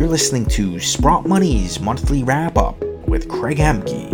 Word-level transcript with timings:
You're 0.00 0.08
listening 0.08 0.46
to 0.46 0.80
Sprott 0.80 1.26
Money's 1.26 1.78
monthly 1.78 2.24
wrap 2.24 2.56
up 2.56 2.82
with 3.06 3.28
Craig 3.28 3.58
Hemke. 3.58 4.08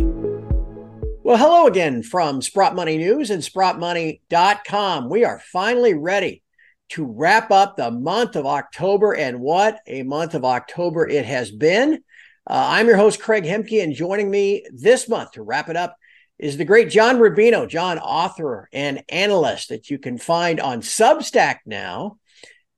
Well, 1.23 1.37
hello 1.37 1.69
again 1.69 2.03
from 2.03 2.43
Sprott 2.43 2.75
Money 2.75 2.99
News 2.99 3.31
and 3.31 3.41
SprottMoney.com. 3.41 5.09
We 5.09 5.25
are 5.25 5.41
finally 5.53 5.95
ready 5.95 6.43
to 6.89 7.05
wrap 7.05 7.53
up 7.53 7.77
the 7.77 7.93
month 7.93 8.35
of 8.35 8.47
October, 8.47 9.15
and 9.15 9.39
what 9.39 9.79
a 9.87 10.03
month 10.03 10.35
of 10.35 10.45
October 10.45 11.09
it 11.09 11.25
has 11.25 11.53
been. 11.53 12.03
Uh, 12.51 12.67
I'm 12.69 12.89
your 12.89 12.97
host, 12.97 13.21
Craig 13.21 13.45
Hemke, 13.45 13.81
and 13.81 13.95
joining 13.95 14.29
me 14.29 14.67
this 14.73 15.09
month 15.09 15.31
to 15.33 15.43
wrap 15.45 15.69
it 15.69 15.77
up 15.77 15.97
is 16.37 16.57
the 16.57 16.65
great 16.65 16.91
John 16.91 17.19
Rubino, 17.19 17.69
John, 17.69 18.01
author 18.01 18.69
and 18.73 19.05
analyst 19.09 19.69
that 19.69 19.89
you 19.89 20.01
can 20.01 20.19
find 20.19 20.59
on 20.59 20.81
Substack 20.81 21.59
now. 21.65 22.19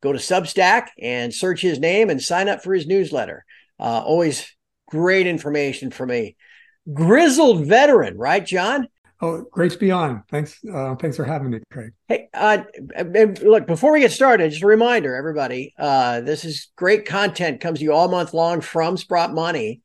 Go 0.01 0.13
to 0.13 0.19
Substack 0.19 0.89
and 1.01 1.35
search 1.35 1.61
his 1.61 1.79
name 1.79 2.11
and 2.11 2.23
sign 2.23 2.49
up 2.49 2.63
for 2.63 2.75
his 2.75 2.87
newsletter. 2.87 3.45
Uh, 3.81 4.03
always 4.05 4.55
great 4.89 5.27
information 5.27 5.91
from 5.91 6.11
a 6.11 6.35
grizzled 6.93 7.67
veteran, 7.67 8.17
right, 8.17 8.45
John? 8.45 8.89
Oh, 9.21 9.45
great 9.51 9.73
to 9.73 9.79
be 9.79 9.91
on. 9.91 10.23
Thanks. 10.31 10.61
Uh, 10.65 10.95
thanks 10.95 11.17
for 11.17 11.25
having 11.25 11.51
me, 11.51 11.59
Craig. 11.73 11.91
Hey, 12.07 12.29
uh, 12.33 12.63
look, 13.43 13.67
before 13.67 13.93
we 13.93 14.01
get 14.01 14.13
started, 14.13 14.51
just 14.51 14.63
a 14.63 14.67
reminder, 14.67 15.17
everybody, 15.17 15.75
uh, 15.77 16.21
this 16.21 16.45
is 16.45 16.69
great 16.77 17.05
content 17.05 17.61
comes 17.61 17.81
to 17.81 17.85
you 17.85 17.93
all 17.93 18.09
month 18.09 18.33
long 18.33 18.61
from 18.61 18.97
Sprott 18.97 19.35
Money. 19.35 19.83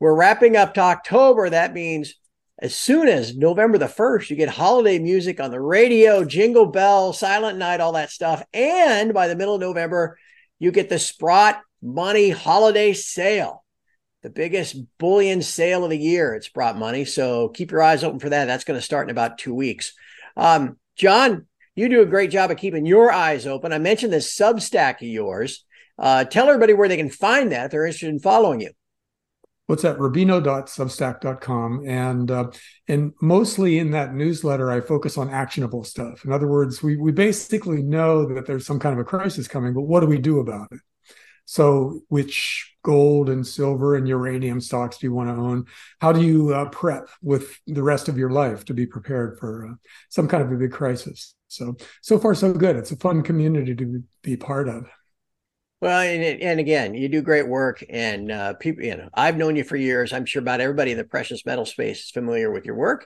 We're 0.00 0.14
wrapping 0.14 0.56
up 0.56 0.74
to 0.74 0.80
October. 0.80 1.50
That 1.50 1.74
means 1.74 2.14
as 2.62 2.76
soon 2.76 3.08
as 3.08 3.36
November 3.36 3.76
the 3.76 3.86
1st, 3.86 4.30
you 4.30 4.36
get 4.36 4.48
holiday 4.48 5.00
music 5.00 5.40
on 5.40 5.50
the 5.50 5.60
radio, 5.60 6.24
jingle 6.24 6.66
bell, 6.66 7.12
silent 7.12 7.58
night, 7.58 7.80
all 7.80 7.92
that 7.92 8.12
stuff. 8.12 8.40
And 8.54 9.12
by 9.12 9.26
the 9.26 9.34
middle 9.34 9.56
of 9.56 9.60
November, 9.60 10.16
you 10.60 10.70
get 10.70 10.88
the 10.88 11.00
Sprott 11.00 11.60
Money 11.82 12.30
holiday 12.30 12.92
sale, 12.92 13.64
the 14.22 14.30
biggest 14.30 14.76
bullion 14.98 15.42
sale 15.42 15.82
of 15.82 15.90
the 15.90 15.98
year 15.98 16.36
at 16.36 16.44
Sprott 16.44 16.78
Money. 16.78 17.04
So 17.04 17.48
keep 17.48 17.72
your 17.72 17.82
eyes 17.82 18.04
open 18.04 18.20
for 18.20 18.28
that. 18.28 18.44
That's 18.44 18.62
going 18.62 18.78
to 18.78 18.84
start 18.84 19.08
in 19.08 19.10
about 19.10 19.38
two 19.38 19.54
weeks. 19.54 19.92
Um, 20.36 20.76
John, 20.94 21.48
you 21.74 21.88
do 21.88 22.02
a 22.02 22.06
great 22.06 22.30
job 22.30 22.52
of 22.52 22.58
keeping 22.58 22.86
your 22.86 23.10
eyes 23.10 23.44
open. 23.44 23.72
I 23.72 23.78
mentioned 23.78 24.12
this 24.12 24.38
Substack 24.38 25.02
of 25.02 25.08
yours. 25.08 25.64
Uh, 25.98 26.24
tell 26.26 26.46
everybody 26.46 26.74
where 26.74 26.88
they 26.88 26.96
can 26.96 27.10
find 27.10 27.50
that 27.50 27.64
if 27.64 27.70
they're 27.72 27.86
interested 27.86 28.10
in 28.10 28.20
following 28.20 28.60
you 28.60 28.70
what's 29.66 29.82
that? 29.82 29.98
Rubino.substack.com 29.98 31.84
and 31.86 32.30
uh, 32.30 32.50
and 32.88 33.12
mostly 33.20 33.78
in 33.78 33.92
that 33.92 34.14
newsletter 34.14 34.70
i 34.70 34.80
focus 34.80 35.16
on 35.16 35.30
actionable 35.30 35.84
stuff. 35.84 36.24
In 36.24 36.32
other 36.32 36.48
words 36.48 36.82
we 36.82 36.96
we 36.96 37.12
basically 37.12 37.82
know 37.82 38.26
that 38.34 38.46
there's 38.46 38.66
some 38.66 38.78
kind 38.78 38.92
of 38.92 38.98
a 38.98 39.04
crisis 39.04 39.48
coming 39.48 39.72
but 39.72 39.82
what 39.82 40.00
do 40.00 40.06
we 40.06 40.18
do 40.18 40.40
about 40.40 40.68
it? 40.72 40.80
So 41.44 42.00
which 42.08 42.74
gold 42.84 43.28
and 43.28 43.46
silver 43.46 43.94
and 43.94 44.08
uranium 44.08 44.60
stocks 44.60 44.98
do 44.98 45.06
you 45.06 45.12
want 45.12 45.28
to 45.28 45.34
own? 45.34 45.66
How 46.00 46.12
do 46.12 46.22
you 46.22 46.54
uh, 46.54 46.68
prep 46.68 47.08
with 47.20 47.58
the 47.66 47.82
rest 47.82 48.08
of 48.08 48.18
your 48.18 48.30
life 48.30 48.64
to 48.66 48.74
be 48.74 48.86
prepared 48.86 49.38
for 49.38 49.66
uh, 49.66 49.74
some 50.08 50.28
kind 50.28 50.42
of 50.42 50.52
a 50.52 50.56
big 50.56 50.72
crisis? 50.72 51.34
So 51.48 51.76
so 52.00 52.18
far 52.18 52.34
so 52.34 52.52
good. 52.52 52.76
It's 52.76 52.92
a 52.92 52.96
fun 52.96 53.22
community 53.22 53.74
to 53.74 54.02
be 54.22 54.36
part 54.36 54.68
of 54.68 54.86
well, 55.82 56.00
and, 56.00 56.40
and 56.40 56.60
again, 56.60 56.94
you 56.94 57.08
do 57.08 57.22
great 57.22 57.48
work, 57.48 57.84
and 57.90 58.30
uh, 58.30 58.54
people, 58.54 58.84
you 58.84 58.96
know, 58.96 59.08
I've 59.12 59.36
known 59.36 59.56
you 59.56 59.64
for 59.64 59.74
years. 59.74 60.12
I'm 60.12 60.26
sure 60.26 60.40
about 60.40 60.60
everybody 60.60 60.92
in 60.92 60.96
the 60.96 61.02
precious 61.02 61.44
metal 61.44 61.66
space 61.66 62.04
is 62.04 62.10
familiar 62.12 62.52
with 62.52 62.64
your 62.64 62.76
work. 62.76 63.04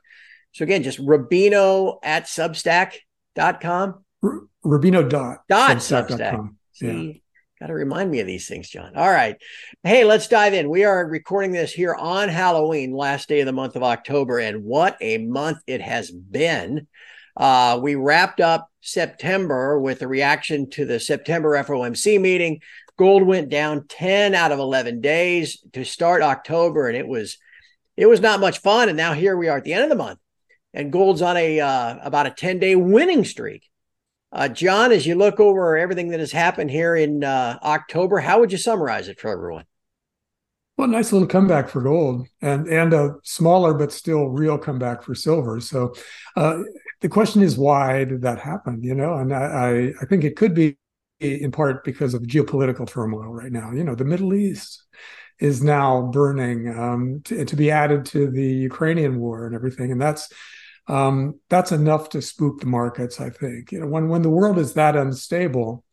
So 0.52 0.62
again, 0.62 0.82
just 0.82 1.00
Rubino 1.00 1.96
at 2.02 2.24
Substack.com. 2.24 4.04
R- 4.22 4.40
Rubino 4.62 5.08
dot 5.08 5.44
dot 5.48 5.78
Substack. 5.78 6.50
See, 6.72 6.86
yeah. 6.86 7.12
got 7.58 7.68
to 7.68 7.72
remind 7.72 8.10
me 8.10 8.20
of 8.20 8.26
these 8.26 8.46
things, 8.46 8.68
John. 8.68 8.94
All 8.94 9.10
right, 9.10 9.36
hey, 9.82 10.04
let's 10.04 10.28
dive 10.28 10.52
in. 10.52 10.68
We 10.68 10.84
are 10.84 11.06
recording 11.06 11.52
this 11.52 11.72
here 11.72 11.94
on 11.94 12.28
Halloween, 12.28 12.92
last 12.92 13.30
day 13.30 13.40
of 13.40 13.46
the 13.46 13.52
month 13.52 13.76
of 13.76 13.84
October, 13.84 14.38
and 14.38 14.64
what 14.64 14.98
a 15.00 15.16
month 15.16 15.60
it 15.66 15.80
has 15.80 16.10
been. 16.10 16.86
Uh, 17.36 17.78
we 17.82 17.94
wrapped 17.94 18.40
up 18.40 18.70
September 18.80 19.78
with 19.78 20.02
a 20.02 20.08
reaction 20.08 20.70
to 20.70 20.84
the 20.84 20.98
September 20.98 21.62
FOMC 21.62 22.20
meeting. 22.20 22.60
Gold 22.98 23.24
went 23.24 23.50
down 23.50 23.86
10 23.88 24.34
out 24.34 24.52
of 24.52 24.58
11 24.58 25.00
days 25.00 25.62
to 25.72 25.84
start 25.84 26.22
October, 26.22 26.88
and 26.88 26.96
it 26.96 27.06
was 27.06 27.36
it 27.96 28.06
was 28.06 28.20
not 28.20 28.40
much 28.40 28.58
fun. 28.58 28.88
And 28.88 28.96
now 28.96 29.12
here 29.12 29.36
we 29.36 29.48
are 29.48 29.58
at 29.58 29.64
the 29.64 29.74
end 29.74 29.84
of 29.84 29.90
the 29.90 29.96
month, 29.96 30.18
and 30.72 30.92
gold's 30.92 31.20
on 31.20 31.36
a 31.36 31.60
uh, 31.60 31.98
about 32.02 32.26
a 32.26 32.30
10 32.30 32.58
day 32.58 32.74
winning 32.74 33.24
streak. 33.24 33.68
Uh, 34.32 34.48
John, 34.48 34.92
as 34.92 35.06
you 35.06 35.14
look 35.14 35.40
over 35.40 35.76
everything 35.76 36.08
that 36.08 36.20
has 36.20 36.32
happened 36.32 36.70
here 36.70 36.96
in 36.96 37.22
uh, 37.22 37.58
October, 37.62 38.18
how 38.18 38.40
would 38.40 38.52
you 38.52 38.58
summarize 38.58 39.08
it 39.08 39.20
for 39.20 39.30
everyone? 39.30 39.64
Well, 40.76 40.88
nice 40.88 41.10
little 41.10 41.28
comeback 41.28 41.70
for 41.70 41.80
gold, 41.80 42.26
and 42.42 42.66
and 42.66 42.92
a 42.92 43.14
smaller 43.22 43.72
but 43.72 43.92
still 43.92 44.26
real 44.26 44.58
comeback 44.58 45.02
for 45.02 45.14
silver. 45.14 45.58
So, 45.60 45.94
uh, 46.36 46.58
the 47.06 47.12
question 47.12 47.40
is, 47.40 47.56
why 47.56 48.02
did 48.02 48.22
that 48.22 48.40
happen? 48.40 48.82
You 48.82 48.92
know, 48.92 49.14
and 49.14 49.32
I 49.32 49.92
I 50.02 50.06
think 50.06 50.24
it 50.24 50.34
could 50.34 50.54
be 50.54 50.76
in 51.20 51.52
part 51.52 51.84
because 51.84 52.14
of 52.14 52.22
geopolitical 52.22 52.84
turmoil 52.84 53.32
right 53.32 53.52
now. 53.52 53.70
You 53.70 53.84
know, 53.84 53.94
the 53.94 54.04
Middle 54.04 54.34
East 54.34 54.82
is 55.38 55.62
now 55.62 56.10
burning 56.10 56.68
um, 56.76 57.20
to, 57.26 57.44
to, 57.44 57.54
be 57.54 57.70
added 57.70 58.06
to 58.06 58.28
the 58.28 58.44
Ukrainian 58.44 59.20
war 59.20 59.46
and 59.46 59.54
everything, 59.54 59.92
and 59.92 60.02
that's 60.02 60.28
um, 60.88 61.38
that's 61.48 61.70
enough 61.70 62.08
to 62.08 62.20
spook 62.20 62.58
the 62.58 62.66
markets. 62.66 63.20
I 63.20 63.30
think 63.30 63.70
you 63.70 63.78
know 63.78 63.86
when 63.86 64.08
when 64.08 64.22
the 64.22 64.36
world 64.38 64.58
is 64.58 64.74
that 64.74 64.96
unstable 64.96 65.84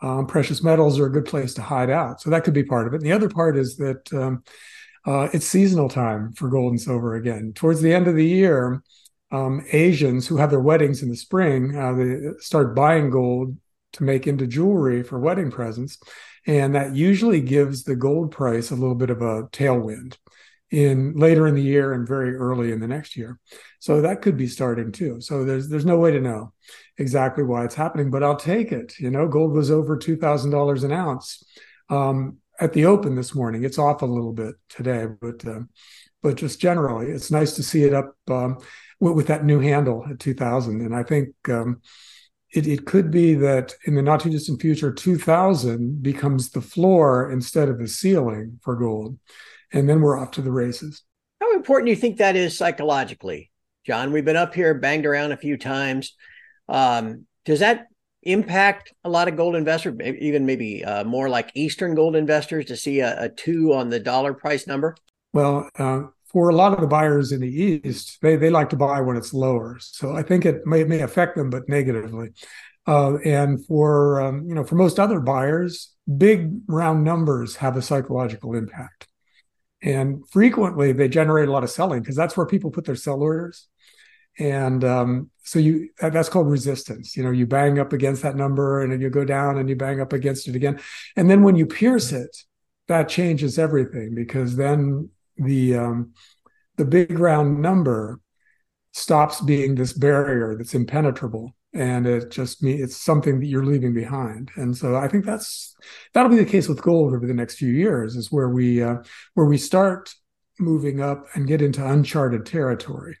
um, 0.00 0.26
precious 0.26 0.62
metals 0.62 0.98
are 0.98 1.06
a 1.06 1.12
good 1.12 1.26
place 1.26 1.52
to 1.54 1.62
hide 1.62 1.90
out. 1.90 2.22
So 2.22 2.30
that 2.30 2.44
could 2.44 2.54
be 2.54 2.64
part 2.64 2.86
of 2.86 2.94
it. 2.94 3.02
And 3.02 3.06
the 3.06 3.12
other 3.12 3.28
part 3.28 3.58
is 3.58 3.76
that 3.76 4.10
um, 4.14 4.42
uh, 5.04 5.28
it's 5.34 5.46
seasonal 5.46 5.90
time 5.90 6.32
for 6.32 6.48
gold 6.48 6.72
and 6.72 6.80
silver 6.80 7.14
again. 7.14 7.52
Towards 7.54 7.82
the 7.82 7.92
end 7.92 8.08
of 8.08 8.16
the 8.16 8.24
year, 8.24 8.82
um, 9.30 9.64
Asians 9.72 10.26
who 10.26 10.36
have 10.36 10.50
their 10.50 10.60
weddings 10.60 11.02
in 11.02 11.08
the 11.08 11.16
spring, 11.16 11.76
uh, 11.76 11.92
they 11.92 12.16
start 12.38 12.76
buying 12.76 13.10
gold 13.10 13.56
to 13.92 14.04
make 14.04 14.26
into 14.26 14.46
jewelry 14.46 15.02
for 15.02 15.18
wedding 15.18 15.50
presents. 15.50 15.98
And 16.46 16.74
that 16.74 16.94
usually 16.94 17.40
gives 17.40 17.82
the 17.82 17.96
gold 17.96 18.30
price 18.30 18.70
a 18.70 18.76
little 18.76 18.94
bit 18.94 19.10
of 19.10 19.20
a 19.20 19.44
tailwind 19.48 20.16
in 20.70 21.14
later 21.14 21.46
in 21.46 21.54
the 21.54 21.62
year 21.62 21.92
and 21.92 22.06
very 22.06 22.34
early 22.34 22.72
in 22.72 22.80
the 22.80 22.88
next 22.88 23.16
year. 23.16 23.38
So 23.78 24.02
that 24.02 24.22
could 24.22 24.36
be 24.36 24.46
starting 24.46 24.92
too. 24.92 25.20
So 25.20 25.44
there's 25.44 25.68
there's 25.68 25.86
no 25.86 25.98
way 25.98 26.12
to 26.12 26.20
know 26.20 26.52
exactly 26.98 27.44
why 27.44 27.64
it's 27.64 27.74
happening, 27.74 28.10
but 28.10 28.22
I'll 28.22 28.36
take 28.36 28.72
it. 28.72 28.98
You 28.98 29.10
know, 29.10 29.28
gold 29.28 29.52
was 29.52 29.70
over 29.70 29.96
two 29.96 30.16
thousand 30.16 30.50
dollars 30.50 30.84
an 30.84 30.92
ounce 30.92 31.42
um, 31.88 32.38
at 32.60 32.72
the 32.72 32.86
open 32.86 33.14
this 33.14 33.34
morning. 33.34 33.64
It's 33.64 33.78
off 33.78 34.02
a 34.02 34.06
little 34.06 34.32
bit 34.32 34.54
today, 34.68 35.06
but 35.20 35.46
uh, 35.46 35.60
but 36.22 36.36
just 36.36 36.60
generally, 36.60 37.06
it's 37.06 37.30
nice 37.30 37.52
to 37.52 37.62
see 37.62 37.84
it 37.84 37.94
up 37.94 38.16
um, 38.28 38.58
with, 38.98 39.14
with, 39.14 39.26
that 39.28 39.44
new 39.44 39.60
handle 39.60 40.04
at 40.10 40.18
two 40.20 40.34
thousand. 40.34 40.80
And 40.80 40.94
I 40.94 41.02
think. 41.02 41.30
Um, 41.48 41.80
it, 42.52 42.68
it 42.68 42.86
could 42.86 43.10
be 43.10 43.34
that 43.34 43.74
in 43.86 43.96
the 43.96 44.02
not 44.02 44.20
too 44.20 44.30
distant 44.30 44.62
future, 44.62 44.92
2000 44.92 46.00
becomes 46.00 46.50
the 46.50 46.60
floor 46.60 47.30
instead 47.30 47.68
of 47.68 47.78
the 47.78 47.88
ceiling 47.88 48.60
for 48.62 48.76
gold 48.76 49.18
and 49.72 49.88
then 49.88 50.00
we're 50.00 50.18
off 50.18 50.30
to 50.32 50.42
the 50.42 50.50
races. 50.50 51.02
How 51.40 51.54
important 51.54 51.86
do 51.86 51.90
you 51.90 51.96
think 51.96 52.18
that 52.18 52.36
is 52.36 52.56
psychologically, 52.56 53.50
John? 53.84 54.12
We've 54.12 54.24
been 54.24 54.36
up 54.36 54.54
here, 54.54 54.74
banged 54.74 55.06
around 55.06 55.32
a 55.32 55.36
few 55.36 55.56
times. 55.56 56.14
Um, 56.68 57.26
does 57.44 57.60
that 57.60 57.86
impact 58.26 58.92
a 59.04 59.08
lot 59.08 59.28
of 59.28 59.36
gold 59.36 59.56
investors, 59.56 59.98
even 60.00 60.44
maybe 60.46 60.84
uh, 60.84 61.04
more 61.04 61.28
like 61.28 61.50
Eastern 61.54 61.94
gold 61.94 62.16
investors, 62.16 62.66
to 62.66 62.76
see 62.76 63.00
a, 63.00 63.24
a 63.24 63.28
two 63.28 63.72
on 63.72 63.88
the 63.88 64.00
dollar 64.00 64.34
price 64.34 64.66
number? 64.66 64.96
Well, 65.32 65.68
uh, 65.78 66.02
for 66.26 66.48
a 66.48 66.54
lot 66.54 66.72
of 66.72 66.80
the 66.80 66.86
buyers 66.86 67.32
in 67.32 67.40
the 67.40 67.48
East, 67.48 68.18
they 68.20 68.36
they 68.36 68.50
like 68.50 68.70
to 68.70 68.76
buy 68.76 69.00
when 69.00 69.16
it's 69.16 69.32
lower. 69.32 69.78
So 69.80 70.14
I 70.14 70.22
think 70.22 70.44
it 70.44 70.66
may 70.66 70.84
may 70.84 71.00
affect 71.00 71.36
them, 71.36 71.50
but 71.50 71.68
negatively. 71.68 72.30
Uh, 72.86 73.16
and 73.24 73.64
for 73.66 74.20
um, 74.20 74.46
you 74.46 74.54
know, 74.54 74.64
for 74.64 74.76
most 74.76 75.00
other 75.00 75.20
buyers, 75.20 75.94
big 76.16 76.52
round 76.66 77.04
numbers 77.04 77.56
have 77.56 77.76
a 77.76 77.82
psychological 77.82 78.54
impact. 78.54 79.08
And 79.82 80.28
frequently 80.28 80.92
they 80.92 81.08
generate 81.08 81.48
a 81.48 81.52
lot 81.52 81.64
of 81.64 81.70
selling 81.70 82.00
because 82.00 82.16
that's 82.16 82.36
where 82.36 82.46
people 82.46 82.70
put 82.70 82.84
their 82.84 82.96
sell 82.96 83.20
orders. 83.20 83.68
And 84.38 84.84
um, 84.84 85.30
so 85.44 85.58
you 85.58 85.88
that's 85.98 86.28
called 86.28 86.48
resistance. 86.48 87.16
You 87.16 87.22
know, 87.22 87.30
you 87.30 87.46
bang 87.46 87.78
up 87.78 87.92
against 87.92 88.22
that 88.22 88.36
number 88.36 88.82
and 88.82 88.92
then 88.92 89.00
you 89.00 89.10
go 89.10 89.24
down 89.24 89.58
and 89.58 89.68
you 89.68 89.76
bang 89.76 90.00
up 90.00 90.12
against 90.12 90.48
it 90.48 90.56
again. 90.56 90.80
And 91.16 91.30
then 91.30 91.42
when 91.42 91.56
you 91.56 91.66
pierce 91.66 92.12
it, 92.12 92.36
that 92.88 93.08
changes 93.08 93.58
everything 93.58 94.14
because 94.14 94.56
then 94.56 95.10
the 95.36 95.76
um, 95.76 96.12
the 96.76 96.84
big 96.84 97.18
round 97.18 97.60
number 97.60 98.20
stops 98.92 99.40
being 99.40 99.74
this 99.74 99.92
barrier 99.92 100.56
that's 100.56 100.74
impenetrable 100.74 101.54
and 101.74 102.06
it 102.06 102.30
just 102.30 102.62
me 102.62 102.72
it's 102.72 102.96
something 102.96 103.38
that 103.40 103.46
you're 103.46 103.64
leaving 103.64 103.92
behind 103.92 104.50
and 104.56 104.74
so 104.74 104.96
i 104.96 105.06
think 105.06 105.24
that's 105.24 105.76
that'll 106.14 106.30
be 106.30 106.36
the 106.36 106.44
case 106.44 106.68
with 106.68 106.80
gold 106.80 107.12
over 107.12 107.26
the 107.26 107.34
next 107.34 107.56
few 107.56 107.70
years 107.70 108.16
is 108.16 108.32
where 108.32 108.48
we 108.48 108.82
uh, 108.82 108.96
where 109.34 109.46
we 109.46 109.58
start 109.58 110.14
moving 110.58 111.02
up 111.02 111.26
and 111.34 111.46
get 111.46 111.60
into 111.60 111.86
uncharted 111.86 112.46
territory 112.46 113.18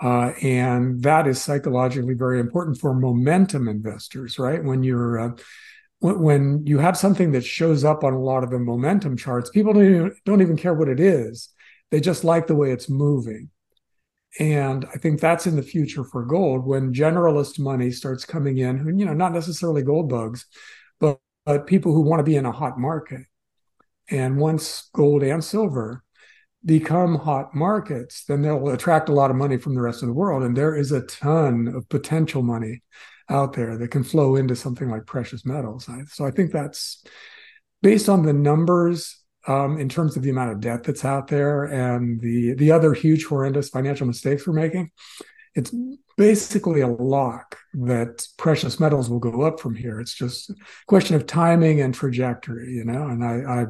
uh, 0.00 0.32
and 0.42 1.02
that 1.02 1.26
is 1.26 1.42
psychologically 1.42 2.14
very 2.14 2.38
important 2.38 2.78
for 2.78 2.94
momentum 2.94 3.68
investors 3.68 4.38
right 4.38 4.62
when 4.62 4.82
you're 4.82 5.18
uh, 5.18 5.30
when 6.00 6.64
you 6.66 6.78
have 6.78 6.96
something 6.96 7.32
that 7.32 7.44
shows 7.44 7.84
up 7.84 8.04
on 8.04 8.12
a 8.12 8.20
lot 8.20 8.44
of 8.44 8.50
the 8.50 8.58
momentum 8.58 9.16
charts, 9.16 9.50
people 9.50 9.72
don't 9.72 9.84
even, 9.84 10.16
don't 10.24 10.42
even 10.42 10.56
care 10.56 10.74
what 10.74 10.88
it 10.88 11.00
is. 11.00 11.50
They 11.90 12.00
just 12.00 12.24
like 12.24 12.46
the 12.46 12.54
way 12.54 12.70
it's 12.70 12.88
moving. 12.88 13.50
And 14.38 14.84
I 14.94 14.98
think 14.98 15.20
that's 15.20 15.46
in 15.46 15.56
the 15.56 15.62
future 15.62 16.04
for 16.04 16.24
gold 16.24 16.64
when 16.64 16.92
generalist 16.92 17.58
money 17.58 17.90
starts 17.90 18.24
coming 18.24 18.58
in, 18.58 18.98
you 18.98 19.06
know, 19.06 19.14
not 19.14 19.32
necessarily 19.32 19.82
gold 19.82 20.08
bugs, 20.08 20.46
but, 21.00 21.18
but 21.44 21.66
people 21.66 21.92
who 21.92 22.02
want 22.02 22.20
to 22.20 22.24
be 22.24 22.36
in 22.36 22.46
a 22.46 22.52
hot 22.52 22.78
market. 22.78 23.22
And 24.10 24.38
once 24.38 24.88
gold 24.94 25.22
and 25.22 25.42
silver 25.42 26.04
become 26.64 27.16
hot 27.16 27.54
markets, 27.54 28.24
then 28.24 28.42
they'll 28.42 28.68
attract 28.70 29.08
a 29.08 29.12
lot 29.12 29.30
of 29.30 29.36
money 29.36 29.56
from 29.56 29.74
the 29.74 29.80
rest 29.80 30.02
of 30.02 30.08
the 30.08 30.14
world. 30.14 30.42
And 30.42 30.56
there 30.56 30.74
is 30.74 30.92
a 30.92 31.02
ton 31.02 31.68
of 31.68 31.88
potential 31.88 32.42
money 32.42 32.82
out 33.28 33.52
there 33.52 33.76
that 33.76 33.90
can 33.90 34.04
flow 34.04 34.36
into 34.36 34.56
something 34.56 34.90
like 34.90 35.06
precious 35.06 35.44
metals. 35.44 35.88
So 36.08 36.24
I 36.24 36.30
think 36.30 36.52
that's 36.52 37.04
based 37.82 38.08
on 38.08 38.24
the 38.24 38.32
numbers 38.32 39.18
um, 39.46 39.78
in 39.78 39.88
terms 39.88 40.16
of 40.16 40.22
the 40.22 40.30
amount 40.30 40.52
of 40.52 40.60
debt 40.60 40.84
that's 40.84 41.04
out 41.04 41.28
there 41.28 41.64
and 41.64 42.20
the 42.20 42.54
the 42.54 42.70
other 42.70 42.92
huge 42.92 43.24
horrendous 43.24 43.68
financial 43.70 44.06
mistakes 44.06 44.46
we're 44.46 44.52
making. 44.52 44.90
It's 45.54 45.74
basically 46.16 46.82
a 46.82 46.88
lock 46.88 47.56
that 47.74 48.26
precious 48.36 48.78
metals 48.78 49.08
will 49.08 49.18
go 49.18 49.42
up 49.42 49.58
from 49.58 49.74
here. 49.74 50.00
It's 50.00 50.14
just 50.14 50.50
a 50.50 50.54
question 50.86 51.16
of 51.16 51.26
timing 51.26 51.80
and 51.80 51.94
trajectory, 51.94 52.74
you 52.74 52.84
know. 52.84 53.06
And 53.06 53.24
I, 53.24 53.66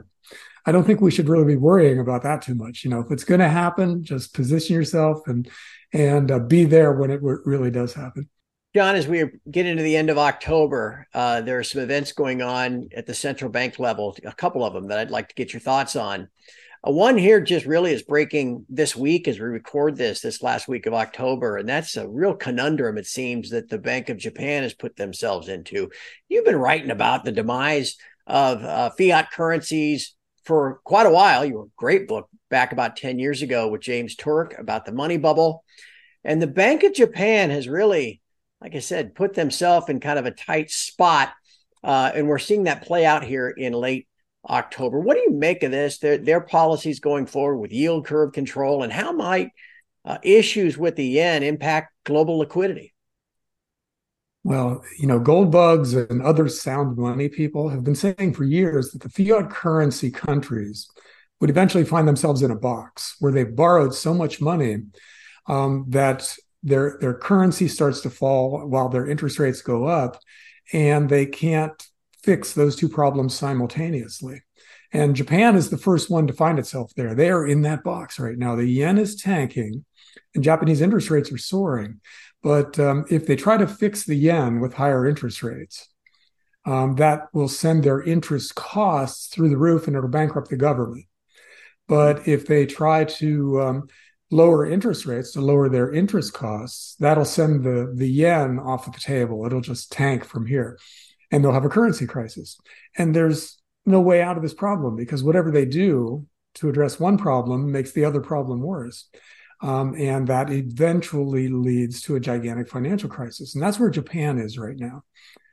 I 0.68 0.72
don't 0.72 0.84
think 0.84 1.00
we 1.00 1.10
should 1.10 1.30
really 1.30 1.46
be 1.46 1.56
worrying 1.56 1.98
about 1.98 2.24
that 2.24 2.42
too 2.42 2.54
much. 2.54 2.84
You 2.84 2.90
know, 2.90 3.00
if 3.00 3.10
it's 3.10 3.24
going 3.24 3.40
to 3.40 3.48
happen, 3.48 4.04
just 4.04 4.34
position 4.34 4.76
yourself 4.76 5.26
and 5.26 5.48
and 5.94 6.30
uh, 6.30 6.40
be 6.40 6.66
there 6.66 6.92
when 6.92 7.10
it 7.10 7.20
really 7.22 7.70
does 7.70 7.94
happen. 7.94 8.28
John, 8.74 8.94
as 8.94 9.08
we 9.08 9.24
get 9.50 9.64
into 9.64 9.82
the 9.82 9.96
end 9.96 10.10
of 10.10 10.18
October, 10.18 11.08
uh, 11.14 11.40
there 11.40 11.58
are 11.58 11.64
some 11.64 11.80
events 11.80 12.12
going 12.12 12.42
on 12.42 12.90
at 12.94 13.06
the 13.06 13.14
central 13.14 13.50
bank 13.50 13.78
level, 13.78 14.14
a 14.26 14.32
couple 14.34 14.62
of 14.62 14.74
them 14.74 14.88
that 14.88 14.98
I'd 14.98 15.10
like 15.10 15.30
to 15.30 15.34
get 15.34 15.54
your 15.54 15.60
thoughts 15.60 15.96
on. 15.96 16.28
Uh, 16.86 16.92
one 16.92 17.16
here 17.16 17.40
just 17.40 17.64
really 17.64 17.92
is 17.92 18.02
breaking 18.02 18.66
this 18.68 18.94
week 18.94 19.26
as 19.26 19.38
we 19.38 19.46
record 19.46 19.96
this, 19.96 20.20
this 20.20 20.42
last 20.42 20.68
week 20.68 20.84
of 20.84 20.92
October. 20.92 21.56
And 21.56 21.66
that's 21.66 21.96
a 21.96 22.06
real 22.06 22.34
conundrum, 22.34 22.98
it 22.98 23.06
seems, 23.06 23.48
that 23.50 23.70
the 23.70 23.78
Bank 23.78 24.10
of 24.10 24.18
Japan 24.18 24.64
has 24.64 24.74
put 24.74 24.96
themselves 24.96 25.48
into. 25.48 25.88
You've 26.28 26.44
been 26.44 26.56
writing 26.56 26.90
about 26.90 27.24
the 27.24 27.32
demise 27.32 27.96
of 28.26 28.62
uh, 28.62 28.90
fiat 28.90 29.30
currencies 29.30 30.14
for 30.48 30.80
quite 30.82 31.06
a 31.06 31.10
while. 31.10 31.44
You 31.44 31.58
wrote 31.58 31.68
a 31.68 31.76
great 31.76 32.08
book 32.08 32.28
back 32.50 32.72
about 32.72 32.96
10 32.96 33.20
years 33.20 33.42
ago 33.42 33.68
with 33.68 33.82
James 33.82 34.16
Turk 34.16 34.58
about 34.58 34.84
the 34.84 34.92
money 34.92 35.16
bubble. 35.16 35.62
And 36.24 36.42
the 36.42 36.48
Bank 36.48 36.82
of 36.82 36.92
Japan 36.92 37.50
has 37.50 37.68
really 37.68 38.20
like 38.60 38.74
I 38.74 38.80
said, 38.80 39.14
put 39.14 39.34
themselves 39.34 39.88
in 39.88 40.00
kind 40.00 40.18
of 40.18 40.26
a 40.26 40.32
tight 40.32 40.70
spot. 40.70 41.32
Uh, 41.82 42.10
and 42.14 42.26
we're 42.26 42.38
seeing 42.38 42.64
that 42.64 42.82
play 42.82 43.06
out 43.06 43.22
here 43.22 43.48
in 43.48 43.72
late 43.72 44.08
October. 44.48 44.98
What 44.98 45.14
do 45.14 45.20
you 45.20 45.32
make 45.32 45.62
of 45.62 45.70
this? 45.70 45.98
Their, 45.98 46.18
their 46.18 46.40
policies 46.40 47.00
going 47.00 47.26
forward 47.26 47.58
with 47.58 47.72
yield 47.72 48.06
curve 48.06 48.32
control, 48.32 48.82
and 48.82 48.92
how 48.92 49.12
might 49.12 49.50
uh, 50.04 50.18
issues 50.22 50.76
with 50.76 50.96
the 50.96 51.04
yen 51.04 51.42
impact 51.42 51.92
global 52.04 52.38
liquidity? 52.38 52.94
Well, 54.44 54.82
you 54.98 55.06
know, 55.06 55.18
gold 55.18 55.50
bugs 55.50 55.94
and 55.94 56.22
other 56.22 56.48
sound 56.48 56.96
money 56.96 57.28
people 57.28 57.68
have 57.68 57.84
been 57.84 57.94
saying 57.94 58.34
for 58.34 58.44
years 58.44 58.92
that 58.92 59.02
the 59.02 59.08
fiat 59.10 59.50
currency 59.50 60.10
countries 60.10 60.88
would 61.40 61.50
eventually 61.50 61.84
find 61.84 62.06
themselves 62.06 62.42
in 62.42 62.50
a 62.50 62.56
box 62.56 63.16
where 63.20 63.32
they've 63.32 63.54
borrowed 63.54 63.94
so 63.94 64.14
much 64.14 64.40
money 64.40 64.78
um, 65.48 65.84
that 65.88 66.34
their 66.62 66.98
their 67.00 67.14
currency 67.14 67.68
starts 67.68 68.00
to 68.00 68.10
fall 68.10 68.66
while 68.66 68.88
their 68.88 69.08
interest 69.08 69.38
rates 69.38 69.62
go 69.62 69.86
up 69.86 70.18
and 70.72 71.08
they 71.08 71.26
can't 71.26 71.86
fix 72.22 72.52
those 72.52 72.76
two 72.76 72.88
problems 72.88 73.34
simultaneously. 73.34 74.42
And 74.92 75.14
japan 75.14 75.54
is 75.54 75.70
the 75.70 75.78
first 75.78 76.10
one 76.10 76.26
to 76.26 76.32
find 76.32 76.58
itself 76.58 76.92
there. 76.96 77.14
They 77.14 77.30
are 77.30 77.46
in 77.46 77.62
that 77.62 77.84
box 77.84 78.18
right 78.18 78.36
now. 78.36 78.56
The 78.56 78.66
yen 78.66 78.98
is 78.98 79.16
tanking 79.16 79.84
and 80.34 80.42
japanese 80.42 80.80
interest 80.80 81.10
rates 81.10 81.30
are 81.32 81.38
soaring 81.38 82.00
but 82.42 82.78
um, 82.78 83.04
if 83.10 83.26
they 83.26 83.36
try 83.36 83.56
to 83.56 83.66
fix 83.66 84.04
the 84.04 84.14
yen 84.14 84.60
with 84.60 84.74
higher 84.74 85.06
interest 85.06 85.42
rates 85.42 85.88
um, 86.64 86.96
that 86.96 87.28
will 87.32 87.48
send 87.48 87.82
their 87.82 88.02
interest 88.02 88.54
costs 88.54 89.28
through 89.28 89.48
the 89.48 89.56
roof 89.56 89.86
and 89.86 89.96
it'll 89.96 90.08
bankrupt 90.08 90.50
the 90.50 90.56
government 90.56 91.04
but 91.88 92.28
if 92.28 92.46
they 92.46 92.66
try 92.66 93.04
to 93.04 93.60
um, 93.60 93.88
lower 94.30 94.66
interest 94.66 95.06
rates 95.06 95.32
to 95.32 95.40
lower 95.40 95.68
their 95.68 95.92
interest 95.92 96.34
costs, 96.34 96.96
that'll 97.00 97.24
send 97.24 97.64
the, 97.64 97.92
the 97.94 98.08
yen 98.08 98.58
off 98.58 98.86
of 98.86 98.92
the 98.92 99.00
table. 99.00 99.44
It'll 99.46 99.60
just 99.60 99.90
tank 99.90 100.24
from 100.24 100.46
here 100.46 100.78
and 101.30 101.42
they'll 101.42 101.52
have 101.52 101.64
a 101.64 101.70
currency 101.70 102.06
crisis. 102.06 102.58
And 102.96 103.14
there's 103.16 103.58
no 103.86 104.00
way 104.00 104.22
out 104.22 104.36
of 104.36 104.42
this 104.42 104.54
problem 104.54 104.96
because 104.96 105.24
whatever 105.24 105.50
they 105.50 105.64
do 105.64 106.26
to 106.54 106.68
address 106.68 107.00
one 107.00 107.16
problem 107.16 107.72
makes 107.72 107.92
the 107.92 108.04
other 108.04 108.20
problem 108.20 108.60
worse. 108.60 109.08
Um, 109.60 109.94
and 109.96 110.28
that 110.28 110.50
eventually 110.50 111.48
leads 111.48 112.00
to 112.02 112.14
a 112.14 112.20
gigantic 112.20 112.68
financial 112.68 113.08
crisis. 113.08 113.54
And 113.54 113.62
that's 113.62 113.78
where 113.78 113.90
Japan 113.90 114.38
is 114.38 114.56
right 114.56 114.76
now. 114.76 115.02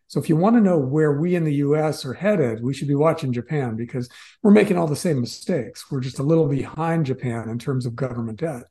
So 0.07 0.19
if 0.19 0.30
you 0.30 0.36
want 0.36 0.56
to 0.56 0.62
know 0.62 0.78
where 0.78 1.13
we 1.19 1.36
in 1.36 1.44
the 1.44 1.56
US 1.56 2.06
are 2.06 2.13
headed, 2.13 2.63
we 2.63 2.74
should 2.74 2.88
be 2.88 2.96
watching 2.96 3.34
Japan 3.34 3.75
because 3.75 4.07
we're 4.44 4.52
making 4.52 4.78
all 4.78 4.88
the 4.88 4.96
same 4.96 5.19
mistakes. 5.19 5.90
We're 5.90 6.02
just 6.02 6.19
a 6.19 6.24
little 6.24 6.48
behind 6.48 7.07
Japan 7.07 7.50
in 7.50 7.57
terms 7.57 7.86
of 7.86 7.96
government 7.96 8.40
debt. 8.40 8.63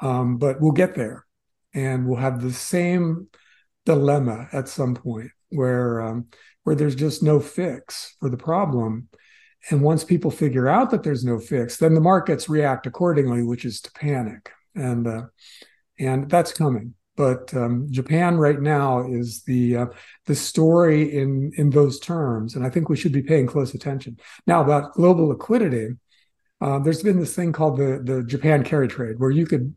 Um, 0.00 0.38
but 0.38 0.60
we'll 0.60 0.72
get 0.72 0.94
there 0.94 1.26
and 1.74 2.06
we'll 2.06 2.18
have 2.18 2.40
the 2.40 2.52
same 2.52 3.28
dilemma 3.84 4.48
at 4.52 4.68
some 4.68 4.94
point 4.94 5.30
where 5.50 6.00
um, 6.00 6.26
where 6.64 6.74
there's 6.74 6.96
just 6.96 7.22
no 7.22 7.38
fix 7.38 8.16
for 8.18 8.28
the 8.28 8.36
problem. 8.36 9.08
And 9.70 9.82
once 9.82 10.04
people 10.04 10.30
figure 10.30 10.68
out 10.68 10.90
that 10.90 11.02
there's 11.02 11.24
no 11.24 11.38
fix, 11.38 11.76
then 11.76 11.94
the 11.94 12.00
markets 12.00 12.48
react 12.48 12.86
accordingly, 12.86 13.42
which 13.42 13.64
is 13.64 13.80
to 13.82 13.92
panic. 13.92 14.52
And 14.74 15.06
uh, 15.06 15.22
and 15.98 16.30
that's 16.30 16.52
coming 16.52 16.94
but 17.16 17.52
um, 17.54 17.88
Japan 17.90 18.36
right 18.36 18.60
now 18.60 19.10
is 19.10 19.42
the 19.44 19.76
uh, 19.76 19.86
the 20.26 20.34
story 20.34 21.16
in 21.16 21.50
in 21.56 21.70
those 21.70 21.98
terms, 21.98 22.54
and 22.54 22.64
I 22.64 22.70
think 22.70 22.88
we 22.88 22.96
should 22.96 23.12
be 23.12 23.22
paying 23.22 23.46
close 23.46 23.74
attention. 23.74 24.18
Now 24.46 24.62
about 24.62 24.92
global 24.94 25.28
liquidity, 25.28 25.96
uh, 26.60 26.78
there's 26.78 27.02
been 27.02 27.18
this 27.18 27.34
thing 27.34 27.52
called 27.52 27.78
the 27.78 28.00
the 28.04 28.22
Japan 28.22 28.62
carry 28.62 28.86
trade, 28.86 29.18
where 29.18 29.30
you 29.30 29.46
could 29.46 29.74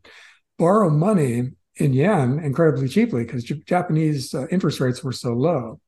borrow 0.57 0.89
money 0.89 1.51
in 1.77 1.93
yen 1.93 2.39
incredibly 2.39 2.89
cheaply 2.89 3.23
because 3.23 3.45
J- 3.45 3.63
Japanese 3.65 4.33
uh, 4.33 4.47
interest 4.47 4.81
rates 4.81 5.01
were 5.01 5.13
so 5.13 5.31
low, 5.31 5.79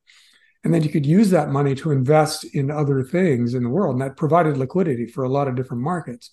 and 0.64 0.74
then 0.74 0.84
you 0.84 0.90
could 0.90 1.06
use 1.06 1.30
that 1.32 1.50
money 1.50 1.74
to 1.76 1.92
invest 1.92 2.44
in 2.54 2.70
other 2.70 3.04
things 3.04 3.54
in 3.54 3.64
the 3.64 3.70
world, 3.70 3.94
and 3.94 4.02
that 4.02 4.18
provided 4.18 4.58
liquidity 4.58 5.08
for 5.08 5.24
a 5.24 5.30
lot 5.30 5.48
of 5.48 5.56
different 5.56 5.84
markets. 5.84 6.32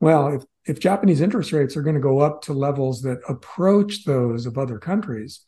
Well, 0.00 0.28
if, 0.28 0.42
if 0.66 0.80
Japanese 0.80 1.20
interest 1.20 1.52
rates 1.52 1.76
are 1.76 1.82
going 1.82 1.94
to 1.94 2.00
go 2.00 2.20
up 2.20 2.42
to 2.42 2.52
levels 2.52 3.02
that 3.02 3.20
approach 3.28 4.04
those 4.04 4.46
of 4.46 4.58
other 4.58 4.78
countries, 4.78 5.40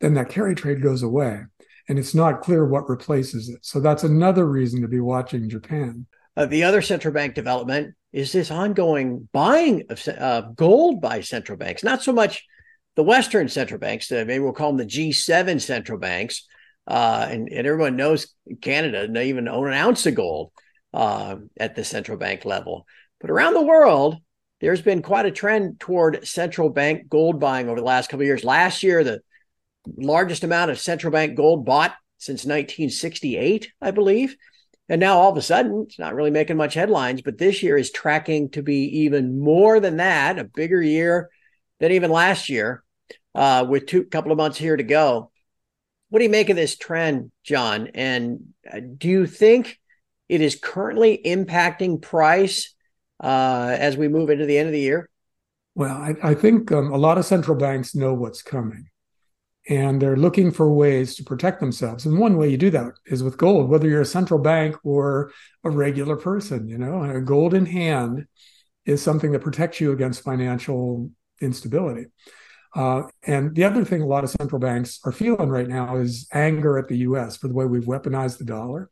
then 0.00 0.14
that 0.14 0.28
carry 0.28 0.54
trade 0.54 0.82
goes 0.82 1.02
away. 1.02 1.42
And 1.88 1.98
it's 1.98 2.14
not 2.14 2.42
clear 2.42 2.66
what 2.66 2.88
replaces 2.88 3.48
it. 3.48 3.64
So 3.64 3.80
that's 3.80 4.04
another 4.04 4.46
reason 4.46 4.82
to 4.82 4.88
be 4.88 5.00
watching 5.00 5.48
Japan. 5.48 6.06
Uh, 6.36 6.46
the 6.46 6.62
other 6.62 6.82
central 6.82 7.12
bank 7.12 7.34
development 7.34 7.94
is 8.12 8.32
this 8.32 8.50
ongoing 8.50 9.28
buying 9.32 9.84
of 9.88 10.06
uh, 10.06 10.42
gold 10.54 11.00
by 11.00 11.20
central 11.20 11.58
banks, 11.58 11.82
not 11.82 12.02
so 12.02 12.12
much 12.12 12.44
the 12.94 13.02
Western 13.02 13.48
central 13.48 13.78
banks, 13.78 14.10
uh, 14.10 14.24
maybe 14.26 14.40
we'll 14.40 14.52
call 14.52 14.72
them 14.72 14.78
the 14.78 14.84
G7 14.84 15.60
central 15.60 15.98
banks. 15.98 16.46
Uh, 16.88 17.26
and, 17.28 17.48
and, 17.52 17.66
everyone 17.66 17.96
knows 17.96 18.34
Canada 18.62 19.06
doesn't 19.06 19.16
even 19.18 19.46
own 19.46 19.68
an 19.68 19.74
ounce 19.74 20.06
of 20.06 20.14
gold 20.14 20.52
uh, 20.94 21.36
at 21.58 21.76
the 21.76 21.84
central 21.84 22.16
bank 22.16 22.46
level. 22.46 22.86
But 23.20 23.30
around 23.30 23.52
the 23.52 23.62
world, 23.62 24.16
there's 24.62 24.80
been 24.80 25.02
quite 25.02 25.26
a 25.26 25.30
trend 25.30 25.80
toward 25.80 26.26
central 26.26 26.70
bank 26.70 27.08
gold 27.08 27.40
buying 27.40 27.68
over 27.68 27.78
the 27.78 27.84
last 27.84 28.08
couple 28.08 28.22
of 28.22 28.26
years. 28.26 28.42
Last 28.42 28.82
year, 28.82 29.04
the 29.04 29.20
largest 29.96 30.44
amount 30.44 30.70
of 30.70 30.80
central 30.80 31.12
bank 31.12 31.36
gold 31.36 31.66
bought 31.66 31.94
since 32.16 32.44
1968, 32.44 33.70
I 33.82 33.90
believe. 33.90 34.36
And 34.88 35.00
now 35.00 35.18
all 35.18 35.30
of 35.30 35.36
a 35.36 35.42
sudden, 35.42 35.84
it's 35.86 35.98
not 35.98 36.14
really 36.14 36.30
making 36.30 36.56
much 36.56 36.74
headlines, 36.74 37.20
but 37.20 37.36
this 37.36 37.62
year 37.62 37.76
is 37.76 37.90
tracking 37.90 38.48
to 38.50 38.62
be 38.62 39.00
even 39.00 39.38
more 39.38 39.80
than 39.80 39.98
that, 39.98 40.38
a 40.38 40.44
bigger 40.44 40.82
year 40.82 41.28
than 41.80 41.92
even 41.92 42.10
last 42.10 42.48
year, 42.48 42.82
uh, 43.34 43.66
with 43.68 43.86
two 43.86 44.04
couple 44.04 44.32
of 44.32 44.38
months 44.38 44.56
here 44.56 44.76
to 44.76 44.82
go. 44.82 45.30
What 46.10 46.20
do 46.20 46.24
you 46.24 46.30
make 46.30 46.48
of 46.48 46.56
this 46.56 46.76
trend, 46.76 47.30
John? 47.44 47.88
And 47.94 48.54
uh, 48.70 48.80
do 48.96 49.08
you 49.08 49.26
think 49.26 49.78
it 50.28 50.40
is 50.40 50.56
currently 50.56 51.20
impacting 51.24 52.00
price 52.00 52.74
uh, 53.22 53.76
as 53.78 53.96
we 53.96 54.08
move 54.08 54.30
into 54.30 54.46
the 54.46 54.58
end 54.58 54.68
of 54.68 54.72
the 54.72 54.80
year? 54.80 55.10
Well, 55.74 55.96
I, 55.96 56.14
I 56.22 56.34
think 56.34 56.72
um, 56.72 56.92
a 56.92 56.96
lot 56.96 57.18
of 57.18 57.24
central 57.24 57.56
banks 57.56 57.94
know 57.94 58.14
what's 58.14 58.42
coming 58.42 58.88
and 59.68 60.00
they're 60.00 60.16
looking 60.16 60.50
for 60.50 60.72
ways 60.72 61.14
to 61.16 61.24
protect 61.24 61.60
themselves. 61.60 62.06
And 62.06 62.18
one 62.18 62.36
way 62.38 62.48
you 62.48 62.56
do 62.56 62.70
that 62.70 62.94
is 63.06 63.22
with 63.22 63.36
gold, 63.36 63.68
whether 63.68 63.86
you're 63.86 64.00
a 64.00 64.06
central 64.06 64.40
bank 64.40 64.76
or 64.82 65.30
a 65.62 65.70
regular 65.70 66.16
person, 66.16 66.68
you 66.68 66.78
know, 66.78 67.02
a 67.02 67.20
gold 67.20 67.52
in 67.52 67.66
hand 67.66 68.26
is 68.86 69.02
something 69.02 69.32
that 69.32 69.42
protects 69.42 69.80
you 69.80 69.92
against 69.92 70.24
financial 70.24 71.10
instability. 71.42 72.06
Uh, 72.74 73.02
and 73.22 73.54
the 73.54 73.64
other 73.64 73.84
thing 73.84 74.02
a 74.02 74.06
lot 74.06 74.24
of 74.24 74.30
central 74.30 74.60
banks 74.60 75.00
are 75.04 75.12
feeling 75.12 75.48
right 75.48 75.68
now 75.68 75.96
is 75.96 76.28
anger 76.32 76.78
at 76.78 76.88
the 76.88 76.98
US 76.98 77.36
for 77.36 77.48
the 77.48 77.54
way 77.54 77.64
we've 77.64 77.84
weaponized 77.84 78.38
the 78.38 78.44
dollar. 78.44 78.90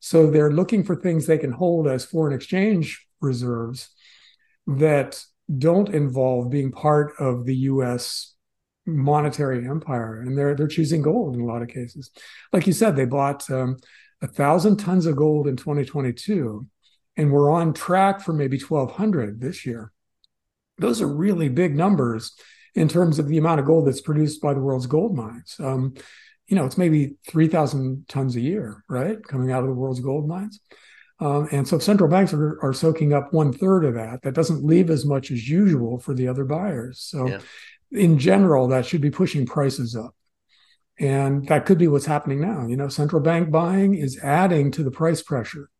So 0.00 0.30
they're 0.30 0.52
looking 0.52 0.84
for 0.84 0.94
things 0.94 1.26
they 1.26 1.38
can 1.38 1.52
hold 1.52 1.88
as 1.88 2.04
foreign 2.04 2.34
exchange 2.34 3.04
reserves 3.20 3.90
that 4.66 5.22
don't 5.58 5.88
involve 5.88 6.50
being 6.50 6.72
part 6.72 7.14
of 7.18 7.44
the 7.44 7.56
US 7.56 8.34
monetary 8.86 9.66
empire. 9.66 10.20
And 10.20 10.36
they're 10.36 10.54
they're 10.54 10.68
choosing 10.68 11.02
gold 11.02 11.34
in 11.34 11.40
a 11.40 11.46
lot 11.46 11.62
of 11.62 11.68
cases. 11.68 12.10
Like 12.52 12.66
you 12.66 12.72
said, 12.72 12.96
they 12.96 13.04
bought 13.04 13.50
um, 13.50 13.78
a 14.22 14.26
thousand 14.26 14.76
tons 14.78 15.06
of 15.06 15.16
gold 15.16 15.46
in 15.46 15.56
2022, 15.56 16.66
and 17.16 17.32
we're 17.32 17.50
on 17.50 17.74
track 17.74 18.20
for 18.20 18.32
maybe 18.32 18.58
1,200 18.58 19.40
this 19.40 19.66
year. 19.66 19.92
Those 20.78 21.00
are 21.00 21.08
really 21.08 21.48
big 21.48 21.74
numbers 21.74 22.32
in 22.76 22.88
terms 22.88 23.18
of 23.18 23.26
the 23.26 23.38
amount 23.38 23.58
of 23.58 23.66
gold 23.66 23.86
that's 23.86 24.02
produced 24.02 24.42
by 24.42 24.52
the 24.52 24.60
world's 24.60 24.86
gold 24.86 25.16
mines. 25.16 25.56
Um, 25.58 25.94
you 26.46 26.54
know, 26.54 26.66
it's 26.66 26.78
maybe 26.78 27.16
3,000 27.26 28.06
tons 28.06 28.36
a 28.36 28.40
year, 28.40 28.84
right? 28.88 29.20
Coming 29.26 29.50
out 29.50 29.62
of 29.62 29.68
the 29.68 29.74
world's 29.74 30.00
gold 30.00 30.28
mines. 30.28 30.60
Um, 31.18 31.48
and 31.50 31.66
so 31.66 31.78
central 31.78 32.10
banks 32.10 32.34
are, 32.34 32.58
are 32.62 32.74
soaking 32.74 33.14
up 33.14 33.32
one 33.32 33.52
third 33.52 33.86
of 33.86 33.94
that. 33.94 34.22
That 34.22 34.34
doesn't 34.34 34.62
leave 34.62 34.90
as 34.90 35.06
much 35.06 35.30
as 35.30 35.48
usual 35.48 35.98
for 35.98 36.12
the 36.12 36.28
other 36.28 36.44
buyers. 36.44 37.00
So, 37.00 37.26
yeah. 37.26 37.40
in 37.90 38.18
general, 38.18 38.68
that 38.68 38.84
should 38.84 39.00
be 39.00 39.10
pushing 39.10 39.46
prices 39.46 39.96
up. 39.96 40.14
And 40.98 41.48
that 41.48 41.64
could 41.64 41.78
be 41.78 41.88
what's 41.88 42.06
happening 42.06 42.42
now. 42.42 42.66
You 42.66 42.76
know, 42.76 42.88
central 42.88 43.22
bank 43.22 43.50
buying 43.50 43.94
is 43.94 44.18
adding 44.22 44.70
to 44.72 44.84
the 44.84 44.90
price 44.90 45.22
pressure 45.22 45.70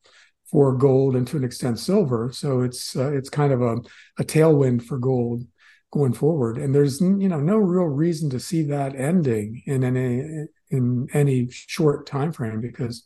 for 0.51 0.75
gold 0.75 1.15
and 1.15 1.27
to 1.29 1.37
an 1.37 1.45
extent 1.45 1.79
silver. 1.79 2.31
So 2.33 2.63
it's 2.63 2.97
uh, 2.97 3.13
it's 3.13 3.29
kind 3.29 3.53
of 3.53 3.63
a, 3.63 3.77
a 4.19 4.25
tailwind 4.25 4.83
for 4.83 4.99
gold 4.99 5.45
going 5.93 6.13
forward. 6.13 6.59
And 6.59 6.75
there's 6.75 7.01
you 7.01 7.29
know 7.29 7.41
no 7.41 7.57
real 7.57 7.85
reason 7.85 8.31
to 8.31 8.41
see 8.41 8.63
that 8.65 8.95
ending 8.95 9.63
in 9.67 9.85
any 9.85 10.47
in 10.71 11.09
any 11.13 11.49
short 11.51 12.07
time 12.07 12.33
frame 12.33 12.61
because 12.61 13.05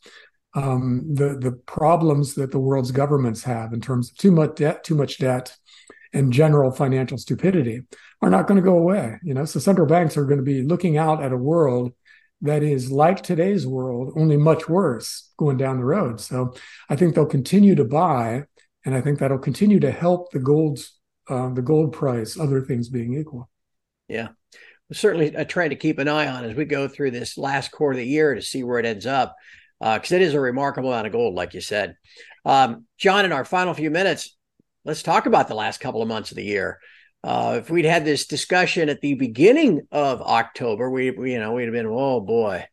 um, 0.55 1.03
the 1.15 1.37
the 1.39 1.53
problems 1.53 2.35
that 2.35 2.51
the 2.51 2.59
world's 2.59 2.91
governments 2.91 3.45
have 3.45 3.73
in 3.73 3.81
terms 3.81 4.11
of 4.11 4.17
too 4.17 4.33
much 4.33 4.57
debt, 4.57 4.85
too 4.85 4.95
much 4.95 5.19
debt, 5.19 5.57
and 6.13 6.33
general 6.33 6.71
financial 6.71 7.19
stupidity 7.19 7.83
are 8.23 8.31
not 8.31 8.47
going 8.47 8.57
to 8.57 8.65
go 8.65 8.77
away. 8.77 9.19
You 9.23 9.35
know, 9.35 9.45
so 9.45 9.61
central 9.61 9.87
banks 9.87 10.17
are 10.17 10.25
going 10.25 10.39
to 10.39 10.45
be 10.45 10.63
looking 10.63 10.97
out 10.97 11.23
at 11.23 11.33
a 11.33 11.37
world 11.37 11.93
that 12.43 12.63
is 12.63 12.91
like 12.91 13.23
today's 13.23 13.67
world, 13.67 14.15
only 14.17 14.37
much 14.37 14.69
worse 14.69 15.31
going 15.37 15.59
down 15.59 15.77
the 15.77 15.85
road. 15.85 16.21
So 16.21 16.55
I 16.89 16.97
think 16.97 17.15
they'll 17.15 17.27
continue 17.27 17.75
to 17.75 17.85
buy, 17.85 18.45
and 18.85 18.95
I 18.95 19.01
think 19.01 19.19
that'll 19.19 19.39
continue 19.39 19.81
to 19.81 19.91
help 19.91 20.33
the 20.33 20.39
gold's 20.39 21.00
uh, 21.31 21.49
the 21.55 21.63
gold 21.63 21.93
price, 21.93 22.39
other 22.39 22.61
things 22.61 22.89
being 22.91 23.15
equal. 23.15 23.49
Yeah. 24.09 24.29
Certainly 24.93 25.37
a 25.37 25.45
trend 25.45 25.71
to 25.71 25.77
keep 25.77 25.99
an 26.01 26.09
eye 26.09 26.27
on 26.27 26.45
as 26.45 26.57
we 26.57 26.65
go 26.65 26.89
through 26.89 27.13
this 27.13 27.39
last 27.39 27.71
quarter 27.71 27.93
of 27.93 27.99
the 27.99 28.07
year 28.07 28.35
to 28.35 28.43
see 28.43 28.65
where 28.65 28.81
it 28.81 28.85
ends 28.85 29.07
up, 29.07 29.37
because 29.79 30.13
uh, 30.13 30.17
it 30.17 30.23
is 30.23 30.35
a 30.35 30.41
remarkable 30.41 30.93
amount 30.93 31.07
of 31.07 31.13
gold, 31.13 31.35
like 31.37 31.55
you 31.55 31.61
said. 31.61 31.95
Um, 32.45 32.87
John, 32.99 33.25
in 33.25 33.33
our 33.33 33.45
final 33.45 33.73
few 33.73 33.91
minutes, 33.91 34.37
let's 34.85 35.05
talk 35.05 35.27
about 35.27 35.47
the 35.47 35.55
last 35.55 35.79
couple 35.79 36.03
of 36.03 36.09
months 36.09 36.33
of 36.33 36.37
the 36.37 36.45
year. 36.45 36.81
Uh, 37.23 37.59
if 37.61 37.71
we'd 37.71 37.85
had 37.85 38.05
this 38.05 38.27
discussion 38.27 38.89
at 38.89 39.01
the 39.01 39.15
beginning 39.15 39.83
of 39.93 40.23
October, 40.23 40.91
we, 40.91 41.11
we, 41.13 41.35
you 41.35 41.39
know 41.39 41.53
we'd 41.53 41.67
have 41.67 41.73
been, 41.73 41.87
oh 41.87 42.21
boy, 42.21 42.67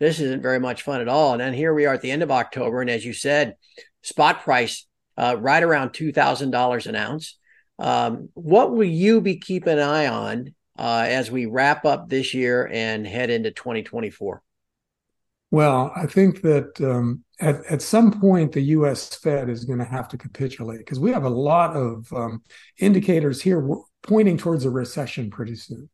this 0.00 0.18
isn't 0.18 0.42
very 0.42 0.58
much 0.58 0.82
fun 0.82 1.00
at 1.00 1.08
all. 1.08 1.32
And 1.34 1.40
then 1.40 1.54
here 1.54 1.72
we 1.72 1.86
are 1.86 1.94
at 1.94 2.02
the 2.02 2.10
end 2.10 2.22
of 2.22 2.30
October, 2.32 2.80
and 2.80 2.90
as 2.90 3.04
you 3.04 3.12
said, 3.12 3.54
spot 4.02 4.42
price 4.42 4.86
uh, 5.16 5.36
right 5.38 5.62
around 5.62 5.92
two 5.92 6.12
thousand 6.12 6.50
dollars 6.50 6.86
an 6.86 6.96
ounce. 6.96 7.38
Um, 7.80 8.28
what 8.34 8.72
will 8.72 8.84
you 8.84 9.20
be 9.20 9.38
keeping 9.38 9.72
an 9.72 9.78
eye 9.80 10.06
on 10.06 10.54
uh, 10.78 11.06
as 11.08 11.30
we 11.30 11.46
wrap 11.46 11.84
up 11.84 12.08
this 12.08 12.34
year 12.34 12.68
and 12.70 13.06
head 13.06 13.30
into 13.30 13.50
2024? 13.50 14.42
Well, 15.50 15.92
I 15.96 16.06
think 16.06 16.42
that 16.42 16.80
um, 16.80 17.24
at, 17.40 17.64
at 17.66 17.82
some 17.82 18.20
point 18.20 18.52
the 18.52 18.60
U.S. 18.60 19.16
Fed 19.16 19.48
is 19.48 19.64
going 19.64 19.80
to 19.80 19.84
have 19.84 20.08
to 20.08 20.18
capitulate 20.18 20.78
because 20.78 21.00
we 21.00 21.10
have 21.10 21.24
a 21.24 21.30
lot 21.30 21.74
of 21.74 22.12
um, 22.12 22.42
indicators 22.78 23.42
here 23.42 23.66
pointing 24.02 24.36
towards 24.36 24.64
a 24.64 24.70
recession 24.70 25.30
pretty 25.30 25.56
soon. 25.56 25.88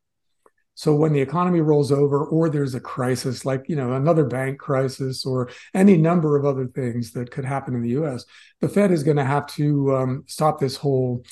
So 0.75 0.95
when 0.95 1.14
the 1.14 1.23
economy 1.23 1.62
rolls 1.62 1.90
over, 1.90 2.26
or 2.26 2.50
there's 2.50 2.75
a 2.75 2.81
crisis 2.81 3.47
like 3.47 3.64
you 3.66 3.76
know 3.76 3.95
another 3.95 4.25
bank 4.25 4.59
crisis, 4.59 5.25
or 5.25 5.49
any 5.73 5.97
number 5.97 6.37
of 6.37 6.45
other 6.45 6.66
things 6.66 7.12
that 7.12 7.31
could 7.31 7.47
happen 7.47 7.75
in 7.75 7.81
the 7.81 7.90
U.S., 7.90 8.26
the 8.61 8.69
Fed 8.69 8.90
is 8.90 9.02
going 9.02 9.16
to 9.16 9.25
have 9.25 9.47
to 9.55 9.97
um, 9.97 10.25
stop 10.26 10.61
this 10.61 10.76
whole 10.76 11.25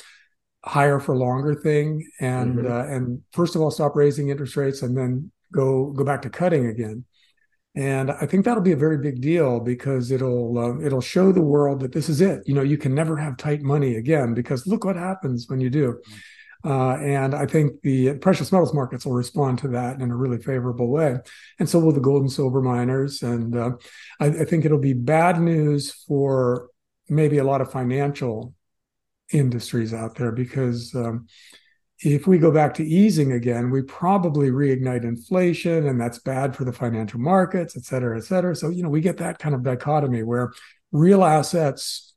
higher 0.65 0.99
for 0.99 1.17
longer 1.17 1.55
thing. 1.55 2.09
And 2.21 2.57
mm-hmm. 2.57 2.73
uh, 2.73 2.85
and 2.87 3.23
first 3.33 3.55
of 3.55 3.63
all 3.63 3.71
stop 3.71 3.95
raising 3.95 4.29
interest 4.29 4.57
rates 4.57 4.83
and 4.83 4.97
then 4.97 5.31
go 5.53 5.93
go 5.93 6.05
back 6.05 6.23
to 6.23 6.31
cutting 6.31 6.67
again. 6.67 7.05
And 7.77 8.13
i 8.13 8.25
think 8.27 8.45
that'll 8.45 8.63
be 8.63 8.73
a 8.73 8.77
very 8.77 8.99
big 8.99 9.21
deal 9.21 9.59
because 9.59 10.13
it'll 10.13 10.59
uh, 10.59 10.79
it'll 10.81 11.01
show 11.01 11.33
the 11.33 11.43
world 11.43 11.81
that 11.81 11.93
this 11.93 12.09
is 12.09 12.21
it. 12.21 12.43
You 12.47 12.55
know 12.55 12.63
you 12.63 12.79
can 12.79 12.95
never 12.95 13.17
have 13.17 13.37
tight 13.37 13.63
money 13.63 13.97
again 13.97 14.35
because 14.35 14.67
look 14.67 14.85
what 14.85 14.97
happens 14.97 15.49
when 15.49 15.61
you 15.61 15.71
do. 15.71 16.01
Mm-hmm. 16.65 16.71
uh, 16.71 16.97
and 16.97 17.35
i 17.35 17.45
think 17.45 17.83
the 17.83 18.15
precious 18.15 18.51
metals 18.51 18.73
markets 18.73 19.05
will 19.05 19.13
respond 19.13 19.59
to 19.59 19.69
that 19.69 20.01
in 20.01 20.11
a 20.11 20.17
really 20.17 20.39
favorable 20.39 20.89
way. 20.89 21.19
And 21.59 21.69
so 21.69 21.79
will 21.79 21.93
the 21.93 22.01
gold 22.01 22.23
and 22.23 22.33
silver 22.33 22.63
miners. 22.63 23.23
And 23.23 23.55
uh, 23.55 23.73
I, 24.19 24.27
I 24.27 24.45
think 24.47 24.65
it'll 24.65 24.79
be 24.79 24.95
bad 24.95 25.41
news 25.41 25.93
for 26.09 26.69
maybe 27.09 27.39
a 27.39 27.45
lot 27.45 27.61
of 27.61 27.71
financial 27.71 28.55
industries 29.33 29.95
out 29.95 30.15
there 30.17 30.33
because 30.33 30.95
um, 30.95 31.27
if 32.01 32.27
we 32.27 32.39
go 32.39 32.51
back 32.51 32.75
to 32.75 32.85
easing 32.85 33.33
again, 33.33 33.71
we 33.71 33.83
probably 33.83 34.51
reignite 34.51 35.05
inflation, 35.05 35.87
and 35.87 36.01
that's 36.01 36.19
bad 36.19 36.55
for 36.55 36.65
the 36.65 36.73
financial 36.73 37.21
markets, 37.21 37.77
et 37.77 37.85
cetera, 37.85 38.19
et 38.19 38.25
cetera. 38.25 38.55
So, 38.55 38.69
you 38.69 38.83
know, 38.83 38.89
we 38.89 39.01
get 39.01 39.19
that 39.19 39.39
kind 39.39 39.55
of 39.55 39.63
dichotomy 39.63 40.23
where 40.23 40.53
real 40.93 41.25
assets 41.25 42.15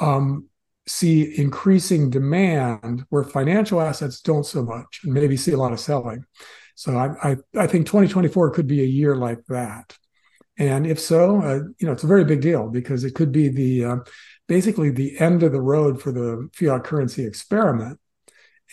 um, 0.00 0.48
see 0.86 1.38
increasing 1.38 2.10
demand, 2.10 3.04
where 3.10 3.22
financial 3.22 3.80
assets 3.80 4.20
don't 4.20 4.46
so 4.46 4.62
much, 4.62 5.00
and 5.04 5.12
maybe 5.12 5.36
see 5.36 5.52
a 5.52 5.58
lot 5.58 5.72
of 5.72 5.80
selling. 5.80 6.24
So, 6.74 6.96
I, 6.96 7.32
I, 7.32 7.36
I 7.56 7.66
think 7.66 7.86
2024 7.86 8.50
could 8.50 8.66
be 8.66 8.82
a 8.82 8.86
year 8.86 9.14
like 9.14 9.44
that. 9.48 9.96
And 10.58 10.86
if 10.86 10.98
so, 10.98 11.40
uh, 11.40 11.60
you 11.78 11.86
know, 11.86 11.92
it's 11.92 12.04
a 12.04 12.08
very 12.08 12.24
big 12.24 12.42
deal 12.42 12.68
because 12.68 13.04
it 13.04 13.14
could 13.14 13.32
be 13.32 13.48
the 13.48 13.84
uh, 13.84 13.96
basically 14.50 14.90
the 14.90 15.16
end 15.20 15.44
of 15.44 15.52
the 15.52 15.60
road 15.60 16.02
for 16.02 16.10
the 16.10 16.50
fiat 16.52 16.82
currency 16.82 17.24
experiment 17.24 18.00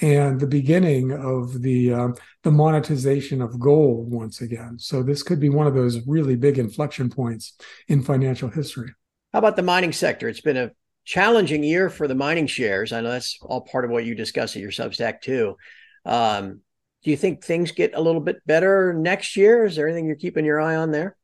and 0.01 0.39
the 0.39 0.47
beginning 0.47 1.11
of 1.11 1.61
the 1.61 1.93
uh, 1.93 2.07
the 2.41 2.49
monetization 2.51 3.43
of 3.43 3.59
gold 3.59 4.11
once 4.11 4.41
again. 4.41 4.79
So 4.79 5.03
this 5.03 5.21
could 5.21 5.39
be 5.39 5.49
one 5.49 5.67
of 5.67 5.75
those 5.75 5.99
really 6.07 6.35
big 6.35 6.57
inflection 6.57 7.11
points 7.11 7.53
in 7.87 8.01
financial 8.01 8.49
history. 8.49 8.91
How 9.33 9.37
about 9.37 9.55
the 9.55 9.61
mining 9.61 9.93
sector? 9.93 10.27
It's 10.27 10.41
been 10.41 10.57
a 10.57 10.71
challenging 11.05 11.63
year 11.63 11.91
for 11.91 12.07
the 12.07 12.15
mining 12.15 12.47
shares. 12.47 12.91
I 12.91 13.01
know 13.01 13.11
that's 13.11 13.37
all 13.43 13.61
part 13.61 13.85
of 13.85 13.91
what 13.91 14.03
you 14.03 14.15
discuss 14.15 14.55
at 14.55 14.63
your 14.63 14.71
Substack 14.71 15.21
too. 15.21 15.57
Um, 16.05 16.61
do 17.03 17.11
you 17.11 17.17
think 17.17 17.43
things 17.43 17.71
get 17.71 17.93
a 17.93 18.01
little 18.01 18.21
bit 18.21 18.37
better 18.47 18.93
next 18.93 19.37
year? 19.37 19.63
Is 19.65 19.75
there 19.75 19.87
anything 19.87 20.07
you're 20.07 20.15
keeping 20.15 20.43
your 20.43 20.59
eye 20.59 20.75
on 20.75 20.89
there? 20.89 21.15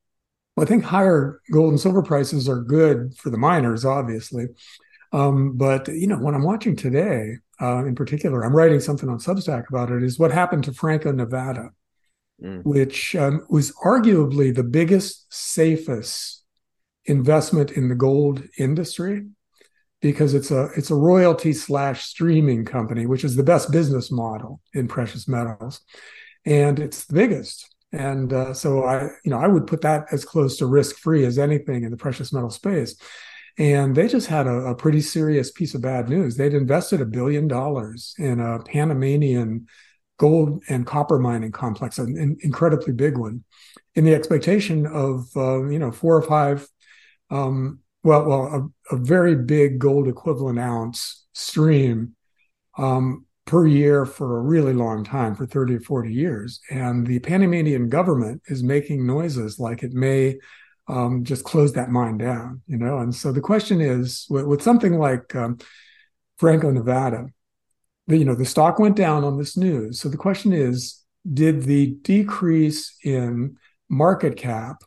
Well, 0.56 0.66
I 0.66 0.68
think 0.68 0.84
higher 0.84 1.42
gold 1.52 1.72
and 1.72 1.80
silver 1.80 2.04
prices 2.04 2.48
are 2.48 2.62
good 2.62 3.16
for 3.18 3.30
the 3.30 3.38
miners, 3.38 3.86
obviously. 3.86 4.48
Um, 5.12 5.58
but 5.58 5.88
you 5.88 6.08
know, 6.08 6.18
when 6.18 6.36
I'm 6.36 6.44
watching 6.44 6.76
today, 6.76 7.38
uh, 7.62 7.86
in 7.86 7.96
particular, 7.96 8.44
I'm 8.44 8.56
writing 8.56 8.80
something 8.80 9.10
on 9.10 9.20
Substack 9.20 9.70
about 9.70 9.92
it. 9.92 10.04
Is 10.04 10.20
what 10.20 10.32
happened 10.32 10.64
to 10.66 10.74
Franco 10.74 11.12
Nevada, 11.12 11.70
mm. 12.44 12.64
which 12.64 13.16
um, 13.16 13.46
was 13.50 13.72
arguably 13.84 14.54
the 14.54 14.64
biggest, 14.64 15.32
safest 15.34 16.44
investment 17.06 17.72
in 17.72 17.90
the 17.90 17.96
gold 17.96 18.44
industry 18.58 19.26
because 20.02 20.34
it's 20.34 20.52
a 20.52 20.66
it's 20.76 20.92
a 20.92 20.96
royalty 20.96 21.54
slash 21.54 22.04
streaming 22.04 22.66
company, 22.66 23.06
which 23.06 23.24
is 23.24 23.36
the 23.36 23.44
best 23.44 23.72
business 23.72 24.12
model 24.12 24.60
in 24.74 24.88
precious 24.88 25.28
metals, 25.28 25.80
and 26.46 26.80
it's 26.80 27.06
the 27.06 27.14
biggest. 27.14 27.73
And 27.94 28.34
uh, 28.34 28.54
so 28.54 28.84
I, 28.84 29.04
you 29.24 29.32
know, 29.32 29.40
I 29.40 29.48
would 29.48 29.68
put 29.68 29.82
that 29.82 30.08
as 30.12 30.26
close 30.26 30.58
to 30.58 30.66
risk 30.66 30.98
free 30.98 31.26
as 31.26 31.40
anything 31.40 31.84
in 31.84 31.92
the 31.92 31.98
precious 31.98 32.34
metal 32.34 32.50
space. 32.50 32.96
And 33.58 33.96
they 33.96 34.08
just 34.08 34.28
had 34.28 34.48
a, 34.48 34.56
a 34.68 34.76
pretty 34.76 35.02
serious 35.02 35.52
piece 35.52 35.76
of 35.76 35.82
bad 35.82 36.10
news. 36.10 36.36
They'd 36.36 36.56
invested 36.56 37.02
a 37.02 37.06
billion 37.06 37.48
dollars 37.48 38.16
in 38.18 38.40
a 38.40 38.60
Panamanian 38.64 39.68
gold 40.18 40.64
and 40.70 40.88
copper 40.88 41.20
mining 41.20 41.52
complex, 41.52 42.00
an, 42.00 42.18
an 42.18 42.38
incredibly 42.42 42.94
big 42.94 43.18
one, 43.18 43.44
in 43.96 44.06
the 44.06 44.16
expectation 44.16 44.86
of 44.88 45.26
uh, 45.36 45.64
you 45.66 45.80
know 45.80 45.92
four 45.92 46.16
or 46.16 46.22
five, 46.22 46.68
um, 47.30 47.80
well, 48.04 48.26
well, 48.26 48.72
a, 48.92 48.96
a, 48.96 48.98
very 48.98 49.36
big 49.36 49.80
gold 49.80 50.08
equivalent 50.08 50.60
ounce 50.60 51.26
stream 51.34 52.16
um, 52.78 53.26
per 53.54 53.68
year 53.68 54.04
for 54.04 54.40
a 54.40 54.42
really 54.42 54.74
long 54.74 55.04
time, 55.04 55.36
for 55.36 55.46
30 55.46 55.76
or 55.76 55.80
40 55.80 56.12
years. 56.12 56.60
And 56.72 57.06
the 57.06 57.20
Panamanian 57.20 57.88
government 57.88 58.42
is 58.48 58.64
making 58.64 59.06
noises 59.06 59.60
like 59.60 59.84
it 59.84 59.94
may 59.94 60.40
um, 60.88 61.24
just 61.24 61.44
close 61.44 61.72
that 61.74 61.92
mine 61.92 62.18
down, 62.18 62.64
you 62.66 62.78
know? 62.80 62.98
And 62.98 63.14
so 63.14 63.32
the 63.32 63.42
question 63.42 63.80
is 63.80 64.26
with, 64.28 64.46
with 64.46 64.64
something 64.64 64.98
like 64.98 65.36
um, 65.36 65.60
Franco 66.38 66.72
Nevada, 66.72 67.28
the, 68.08 68.18
you 68.18 68.26
know, 68.26 68.34
the 68.34 68.44
stock 68.44 68.80
went 68.80 68.96
down 68.96 69.24
on 69.24 69.38
this 69.38 69.56
news. 69.56 70.02
So 70.02 70.10
the 70.10 70.18
question 70.18 70.52
is, 70.52 71.04
did 71.32 71.62
the 71.62 71.92
decrease 72.02 72.98
in 73.04 73.58
market 73.88 74.36
cap 74.36 74.82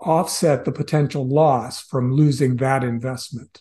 offset 0.00 0.64
the 0.64 0.72
potential 0.72 1.28
loss 1.28 1.82
from 1.82 2.14
losing 2.14 2.56
that 2.56 2.82
investment? 2.82 3.60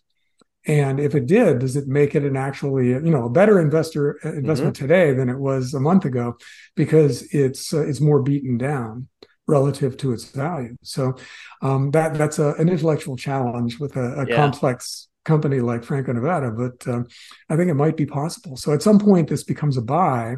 And 0.68 1.00
if 1.00 1.14
it 1.14 1.28
did, 1.28 1.60
does 1.60 1.76
it 1.76 1.88
make 1.88 2.16
it 2.16 2.24
an 2.24 2.36
actually, 2.36 2.88
you 2.88 3.00
know, 3.00 3.26
a 3.26 3.30
better 3.30 3.60
investor 3.60 4.20
uh, 4.26 4.34
investment 4.34 4.76
mm-hmm. 4.76 4.84
today 4.84 5.14
than 5.14 5.30
it 5.30 5.38
was 5.38 5.74
a 5.74 5.80
month 5.80 6.06
ago 6.06 6.38
because 6.76 7.22
it's 7.34 7.74
uh, 7.74 7.86
it's 7.86 8.02
more 8.02 8.22
beaten 8.22 8.58
down 8.58 9.08
relative 9.48 9.96
to 9.98 10.12
its 10.12 10.26
value. 10.26 10.76
So 10.82 11.16
um, 11.62 11.92
that 11.92 12.16
that's 12.16 12.40
a, 12.40 12.54
an 12.54 12.70
intellectual 12.70 13.16
challenge 13.16 13.80
with 13.80 13.96
a, 13.96 14.22
a 14.22 14.28
yeah. 14.28 14.36
complex 14.36 15.08
company 15.24 15.60
like 15.60 15.84
Franco 15.84 16.14
Nevada, 16.14 16.52
but 16.52 16.88
um, 16.88 17.08
I 17.50 17.56
think 17.56 17.70
it 17.70 17.76
might 17.76 17.98
be 17.98 18.06
possible. 18.06 18.56
So 18.58 18.74
at 18.74 18.82
some 18.82 19.00
point, 19.00 19.28
this 19.28 19.44
becomes 19.44 19.76
a 19.76 19.82
buy, 19.82 20.38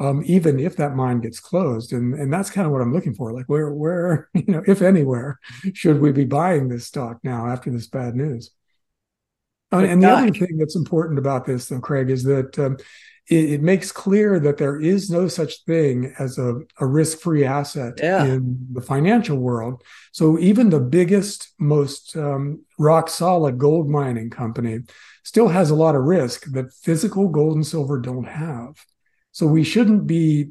um, 0.00 0.22
even 0.24 0.58
if 0.58 0.76
that 0.76 0.96
mine 0.96 1.20
gets 1.20 1.40
closed, 1.40 1.92
and 1.92 2.14
and 2.14 2.32
that's 2.32 2.50
kind 2.50 2.66
of 2.66 2.72
what 2.72 2.80
I'm 2.80 2.92
looking 2.92 3.14
for. 3.14 3.32
Like 3.32 3.46
where 3.46 3.72
where 3.72 4.30
you 4.34 4.44
know 4.48 4.62
if 4.66 4.82
anywhere 4.82 5.38
should 5.74 6.00
we 6.00 6.10
be 6.10 6.24
buying 6.24 6.68
this 6.68 6.86
stock 6.86 7.18
now 7.22 7.46
after 7.46 7.70
this 7.70 7.86
bad 7.86 8.16
news? 8.16 8.50
And 9.72 10.02
the 10.02 10.10
other 10.10 10.30
thing 10.30 10.56
that's 10.58 10.76
important 10.76 11.18
about 11.18 11.44
this, 11.44 11.68
though, 11.68 11.80
Craig, 11.80 12.10
is 12.10 12.22
that 12.24 12.58
um, 12.58 12.76
it, 13.28 13.52
it, 13.52 13.62
makes 13.62 13.90
clear 13.90 14.38
that 14.38 14.58
there 14.58 14.78
is 14.78 15.10
no 15.10 15.28
such 15.28 15.64
thing 15.64 16.14
as 16.18 16.38
a, 16.38 16.60
a 16.78 16.86
risk 16.86 17.20
free 17.20 17.44
asset 17.44 17.94
yeah. 17.98 18.24
in 18.24 18.66
the 18.72 18.82
financial 18.82 19.38
world. 19.38 19.82
So 20.12 20.38
even 20.38 20.70
the 20.70 20.80
biggest, 20.80 21.52
most 21.58 22.16
um, 22.16 22.64
rock 22.78 23.08
solid 23.08 23.58
gold 23.58 23.88
mining 23.88 24.30
company 24.30 24.80
still 25.24 25.48
has 25.48 25.70
a 25.70 25.74
lot 25.74 25.96
of 25.96 26.02
risk 26.02 26.44
that 26.52 26.72
physical 26.72 27.28
gold 27.28 27.56
and 27.56 27.66
silver 27.66 27.98
don't 27.98 28.28
have. 28.28 28.74
So 29.32 29.46
we 29.46 29.64
shouldn't 29.64 30.06
be 30.06 30.50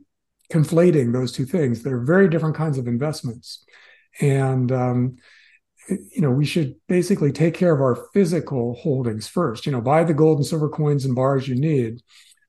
conflating 0.51 1.13
those 1.13 1.31
two 1.31 1.45
things. 1.45 1.83
They're 1.83 2.03
very 2.03 2.27
different 2.27 2.55
kinds 2.55 2.77
of 2.77 2.87
investments. 2.87 3.65
And 4.19 4.71
um, 4.71 5.17
you 5.89 6.21
know, 6.21 6.31
we 6.31 6.45
should 6.45 6.75
basically 6.87 7.31
take 7.31 7.53
care 7.53 7.73
of 7.73 7.81
our 7.81 8.07
physical 8.13 8.75
holdings 8.75 9.27
first. 9.27 9.65
You 9.65 9.71
know, 9.71 9.81
buy 9.81 10.03
the 10.03 10.13
gold 10.13 10.37
and 10.37 10.45
silver 10.45 10.69
coins 10.69 11.05
and 11.05 11.15
bars 11.15 11.47
you 11.47 11.55
need 11.55 12.01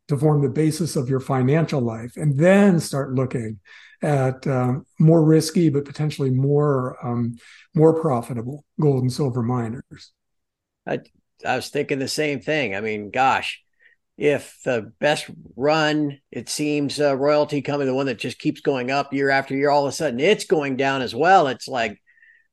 to 0.08 0.16
form 0.16 0.42
the 0.42 0.48
basis 0.48 0.96
of 0.96 1.08
your 1.08 1.20
financial 1.20 1.80
life, 1.80 2.16
and 2.16 2.38
then 2.38 2.78
start 2.78 3.14
looking 3.14 3.58
at 4.02 4.46
um, 4.46 4.84
more 4.98 5.24
risky 5.24 5.70
but 5.70 5.86
potentially 5.86 6.30
more 6.30 6.96
um, 7.04 7.34
more 7.74 8.00
profitable 8.00 8.64
gold 8.80 9.02
and 9.02 9.12
silver 9.12 9.42
miners. 9.42 10.12
I 10.86 11.00
I 11.44 11.56
was 11.56 11.68
thinking 11.68 11.98
the 11.98 12.08
same 12.08 12.40
thing. 12.40 12.74
I 12.74 12.80
mean, 12.80 13.10
gosh, 13.10 13.62
if 14.16 14.58
the 14.64 14.92
best 15.00 15.26
run, 15.56 16.18
it 16.30 16.48
seems, 16.48 17.00
uh, 17.00 17.16
royalty 17.16 17.62
coming, 17.62 17.86
the 17.86 17.94
one 17.94 18.06
that 18.06 18.18
just 18.18 18.38
keeps 18.38 18.60
going 18.60 18.90
up 18.90 19.12
year 19.12 19.30
after 19.30 19.56
year, 19.56 19.70
all 19.70 19.86
of 19.86 19.88
a 19.88 19.96
sudden 19.96 20.20
it's 20.20 20.44
going 20.44 20.76
down 20.76 21.02
as 21.02 21.14
well. 21.14 21.48
It's 21.48 21.68
like 21.68 22.00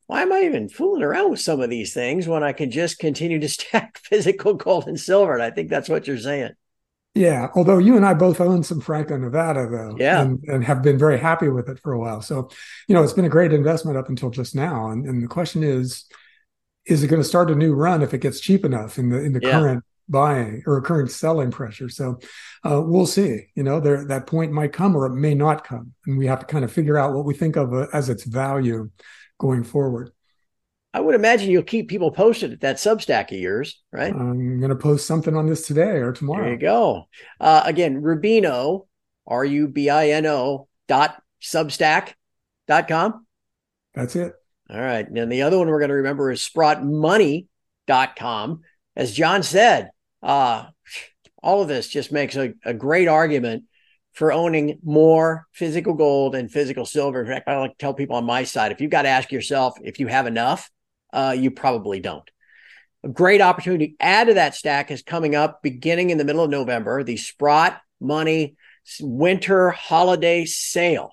why 0.07 0.21
am 0.21 0.33
I 0.33 0.41
even 0.41 0.69
fooling 0.69 1.03
around 1.03 1.31
with 1.31 1.39
some 1.39 1.61
of 1.61 1.69
these 1.69 1.93
things 1.93 2.27
when 2.27 2.43
I 2.43 2.53
can 2.53 2.71
just 2.71 2.99
continue 2.99 3.39
to 3.39 3.49
stack 3.49 3.99
physical 3.99 4.53
gold 4.53 4.87
and 4.87 4.99
silver? 4.99 5.33
And 5.33 5.43
I 5.43 5.51
think 5.51 5.69
that's 5.69 5.89
what 5.89 6.07
you're 6.07 6.17
saying. 6.17 6.51
Yeah, 7.13 7.49
although 7.55 7.77
you 7.77 7.97
and 7.97 8.05
I 8.05 8.13
both 8.13 8.39
own 8.39 8.63
some 8.63 8.79
Franco 8.79 9.17
Nevada 9.17 9.67
though, 9.69 9.97
yeah, 9.99 10.21
and, 10.21 10.39
and, 10.47 10.63
have 10.63 10.81
been 10.81 10.97
very 10.97 11.19
happy 11.19 11.49
with 11.49 11.67
it 11.67 11.77
for 11.79 11.91
a 11.91 11.99
while. 11.99 12.21
So, 12.21 12.49
you 12.87 12.95
know, 12.95 13.03
it's 13.03 13.11
been 13.11 13.25
a 13.25 13.29
great 13.29 13.51
investment 13.51 13.97
up 13.97 14.07
until 14.07 14.29
just 14.29 14.55
now. 14.55 14.87
And, 14.87 15.05
and 15.05 15.21
the 15.21 15.27
question 15.27 15.61
is, 15.61 16.05
is 16.85 17.03
it 17.03 17.09
going 17.09 17.21
to 17.21 17.27
start 17.27 17.51
a 17.51 17.55
new 17.55 17.73
run 17.73 18.01
if 18.01 18.13
it 18.13 18.21
gets 18.21 18.39
cheap 18.39 18.63
enough 18.63 18.97
in 18.97 19.09
the 19.09 19.17
in 19.17 19.33
the 19.33 19.41
yeah. 19.43 19.51
current 19.51 19.83
buying 20.09 20.63
or 20.65 20.81
current 20.81 21.11
selling 21.11 21.51
pressure? 21.51 21.89
So, 21.89 22.19
uh, 22.63 22.81
we'll 22.83 23.05
see. 23.05 23.47
You 23.55 23.63
know, 23.63 23.79
there 23.79 24.05
that 24.05 24.27
point 24.27 24.51
might 24.51 24.73
come 24.73 24.95
or 24.95 25.05
it 25.05 25.15
may 25.15 25.33
not 25.33 25.63
come, 25.63 25.93
and 26.05 26.17
we 26.17 26.27
have 26.27 26.39
to 26.39 26.45
kind 26.45 26.65
of 26.65 26.71
figure 26.71 26.97
out 26.97 27.13
what 27.13 27.25
we 27.25 27.33
think 27.33 27.55
of 27.55 27.73
uh, 27.73 27.87
as 27.93 28.09
its 28.09 28.23
value 28.23 28.89
going 29.39 29.63
forward. 29.63 30.11
I 30.93 30.99
would 30.99 31.15
imagine 31.15 31.49
you'll 31.49 31.63
keep 31.63 31.87
people 31.87 32.11
posted 32.11 32.51
at 32.51 32.59
that 32.61 32.75
Substack 32.75 33.31
of 33.31 33.39
yours, 33.39 33.81
right? 33.93 34.13
I'm 34.13 34.59
going 34.59 34.71
to 34.71 34.75
post 34.75 35.07
something 35.07 35.37
on 35.37 35.47
this 35.47 35.65
today 35.65 35.99
or 35.99 36.11
tomorrow. 36.11 36.43
There 36.43 36.51
you 36.51 36.59
go. 36.59 37.07
Uh, 37.39 37.61
again, 37.63 38.01
Rubino, 38.01 38.87
R 39.25 39.45
U 39.45 39.69
B 39.69 39.89
I 39.89 40.09
N 40.09 40.25
O 40.25 40.67
dot 40.89 41.23
Substack 41.41 42.15
dot 42.67 42.89
com. 42.89 43.25
That's 43.93 44.17
it. 44.17 44.33
All 44.69 44.81
right. 44.81 45.07
And 45.07 45.31
the 45.31 45.43
other 45.43 45.57
one 45.57 45.69
we're 45.69 45.79
going 45.79 45.89
to 45.89 45.95
remember 45.95 46.29
is 46.31 46.41
sprottmoney.com. 46.41 48.61
As 48.95 49.13
John 49.13 49.43
said, 49.43 49.91
uh, 50.21 50.65
all 51.41 51.61
of 51.61 51.67
this 51.67 51.87
just 51.87 52.11
makes 52.11 52.35
a, 52.35 52.53
a 52.63 52.73
great 52.73 53.07
argument 53.07 53.63
for 54.13 54.31
owning 54.31 54.79
more 54.83 55.47
physical 55.53 55.93
gold 55.93 56.35
and 56.35 56.51
physical 56.51 56.85
silver. 56.85 57.21
In 57.21 57.27
fact, 57.27 57.47
I 57.47 57.57
like 57.57 57.71
to 57.71 57.77
tell 57.77 57.93
people 57.93 58.17
on 58.17 58.25
my 58.25 58.43
side, 58.43 58.71
if 58.71 58.81
you've 58.81 58.91
got 58.91 59.03
to 59.03 59.09
ask 59.09 59.31
yourself 59.31 59.75
if 59.81 59.99
you 59.99 60.07
have 60.07 60.27
enough, 60.27 60.69
uh, 61.13 61.35
you 61.37 61.51
probably 61.51 61.99
don't. 61.99 62.29
A 63.03 63.09
great 63.09 63.41
opportunity 63.41 63.89
to 63.89 63.95
add 63.99 64.27
to 64.27 64.35
that 64.35 64.53
stack 64.53 64.91
is 64.91 65.01
coming 65.01 65.33
up 65.33 65.61
beginning 65.63 66.09
in 66.09 66.17
the 66.17 66.25
middle 66.25 66.43
of 66.43 66.51
November, 66.51 67.03
the 67.03 67.17
Sprott 67.17 67.81
Money 67.99 68.55
Winter 68.99 69.71
Holiday 69.71 70.45
Sale. 70.45 71.11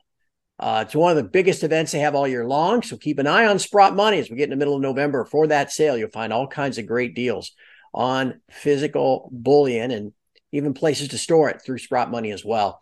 Uh, 0.59 0.85
it's 0.85 0.95
one 0.95 1.17
of 1.17 1.17
the 1.17 1.31
biggest 1.31 1.62
events 1.62 1.93
they 1.93 2.01
have 2.01 2.17
all 2.17 2.27
year 2.27 2.45
long. 2.45 2.83
So 2.83 2.97
keep 2.97 3.21
an 3.21 3.29
eye 3.29 3.47
on 3.47 3.61
Sprott 3.61 3.95
Money 3.95 4.19
as 4.19 4.29
we 4.29 4.37
get 4.37 4.45
in 4.45 4.51
the 4.51 4.57
middle 4.57 4.75
of 4.75 4.83
November 4.83 5.25
for 5.25 5.47
that 5.47 5.71
sale. 5.71 5.97
You'll 5.97 6.11
find 6.11 6.33
all 6.33 6.49
kinds 6.49 6.79
of 6.79 6.87
great 6.87 7.14
deals 7.14 7.53
on 7.98 8.40
physical 8.48 9.28
bullion 9.32 9.90
and 9.90 10.12
even 10.52 10.72
places 10.72 11.08
to 11.08 11.18
store 11.18 11.50
it 11.50 11.61
through 11.61 11.78
Sprott 11.78 12.12
Money 12.12 12.30
as 12.30 12.44
well. 12.44 12.80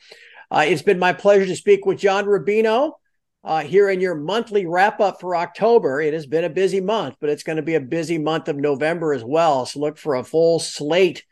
Uh, 0.51 0.67
it's 0.69 0.83
been 0.83 0.99
my 0.99 1.15
pleasure 1.15 1.47
to 1.47 1.57
speak 1.57 1.87
with 1.87 1.99
John 1.99 2.27
Rubino 2.27 2.93
uh, 3.43 3.63
here 3.63 3.89
in 3.89 4.01
your 4.01 4.15
monthly 4.15 4.67
wrap 4.67 5.01
up 5.01 5.19
for 5.19 5.35
October. 5.35 6.03
It 6.03 6.13
has 6.13 6.27
been 6.27 6.45
a 6.45 6.51
busy 6.51 6.83
month, 6.83 7.17
but 7.19 7.31
it's 7.31 7.43
going 7.43 7.57
to 7.57 7.63
be 7.63 7.77
a 7.77 7.81
busy 7.81 8.19
month 8.19 8.49
of 8.49 8.57
November 8.57 9.15
as 9.15 9.25
well. 9.25 9.65
So 9.65 9.81
look 9.81 9.97
for 9.97 10.17
a 10.17 10.23
full 10.23 10.61
slate 10.61 11.25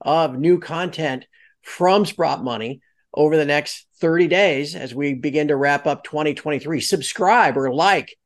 of 0.00 0.38
new 0.38 0.58
content 0.58 1.26
from 1.60 2.06
Sprott 2.06 2.42
Money 2.42 2.80
over 3.12 3.36
the 3.36 3.44
next 3.44 3.86
30 4.00 4.28
days 4.28 4.74
as 4.74 4.94
we 4.94 5.12
begin 5.12 5.48
to 5.48 5.56
wrap 5.56 5.86
up 5.86 6.04
2023. 6.04 6.80
Subscribe 6.80 7.58
or 7.58 7.72
like 7.72 8.16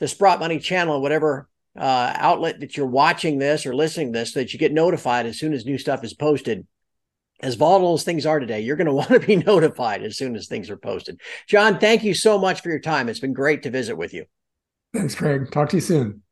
the 0.00 0.08
Sprott 0.08 0.40
Money 0.40 0.58
channel, 0.58 1.00
whatever 1.00 1.48
uh, 1.78 2.12
outlet 2.16 2.60
that 2.60 2.76
you're 2.76 2.86
watching 2.86 3.38
this 3.38 3.66
or 3.66 3.74
listening 3.74 4.12
to 4.12 4.18
this, 4.18 4.32
so 4.32 4.40
that 4.40 4.52
you 4.52 4.58
get 4.58 4.72
notified 4.72 5.26
as 5.26 5.38
soon 5.38 5.52
as 5.52 5.64
new 5.64 5.78
stuff 5.78 6.04
is 6.04 6.14
posted 6.14 6.66
as 7.40 7.54
volatile 7.54 7.94
as 7.94 8.02
things 8.02 8.26
are 8.26 8.40
today, 8.40 8.60
you're 8.60 8.76
going 8.76 8.86
to 8.86 8.92
want 8.92 9.10
to 9.10 9.20
be 9.20 9.36
notified 9.36 10.02
as 10.02 10.16
soon 10.16 10.36
as 10.36 10.46
things 10.46 10.70
are 10.70 10.76
posted. 10.76 11.20
John, 11.46 11.78
thank 11.78 12.04
you 12.04 12.14
so 12.14 12.38
much 12.38 12.62
for 12.62 12.70
your 12.70 12.80
time. 12.80 13.08
It's 13.08 13.20
been 13.20 13.32
great 13.32 13.62
to 13.62 13.70
visit 13.70 13.96
with 13.96 14.14
you. 14.14 14.24
Thanks, 14.94 15.14
Craig. 15.14 15.50
Talk 15.50 15.68
to 15.70 15.76
you 15.76 15.82
soon. 15.82 16.22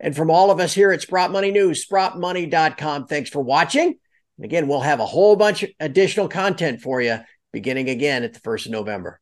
And 0.00 0.14
from 0.14 0.30
all 0.30 0.50
of 0.50 0.60
us 0.60 0.74
here 0.74 0.92
at 0.92 1.02
Sprott 1.02 1.32
Money 1.32 1.50
News, 1.50 1.86
sprottmoney.com, 1.86 3.06
thanks 3.06 3.30
for 3.30 3.40
watching. 3.40 3.98
And 4.36 4.44
again, 4.44 4.68
we'll 4.68 4.80
have 4.80 5.00
a 5.00 5.06
whole 5.06 5.36
bunch 5.36 5.62
of 5.62 5.70
additional 5.80 6.28
content 6.28 6.82
for 6.82 7.00
you 7.00 7.18
beginning 7.52 7.88
again 7.88 8.22
at 8.22 8.34
the 8.34 8.40
1st 8.40 8.66
of 8.66 8.72
November. 8.72 9.20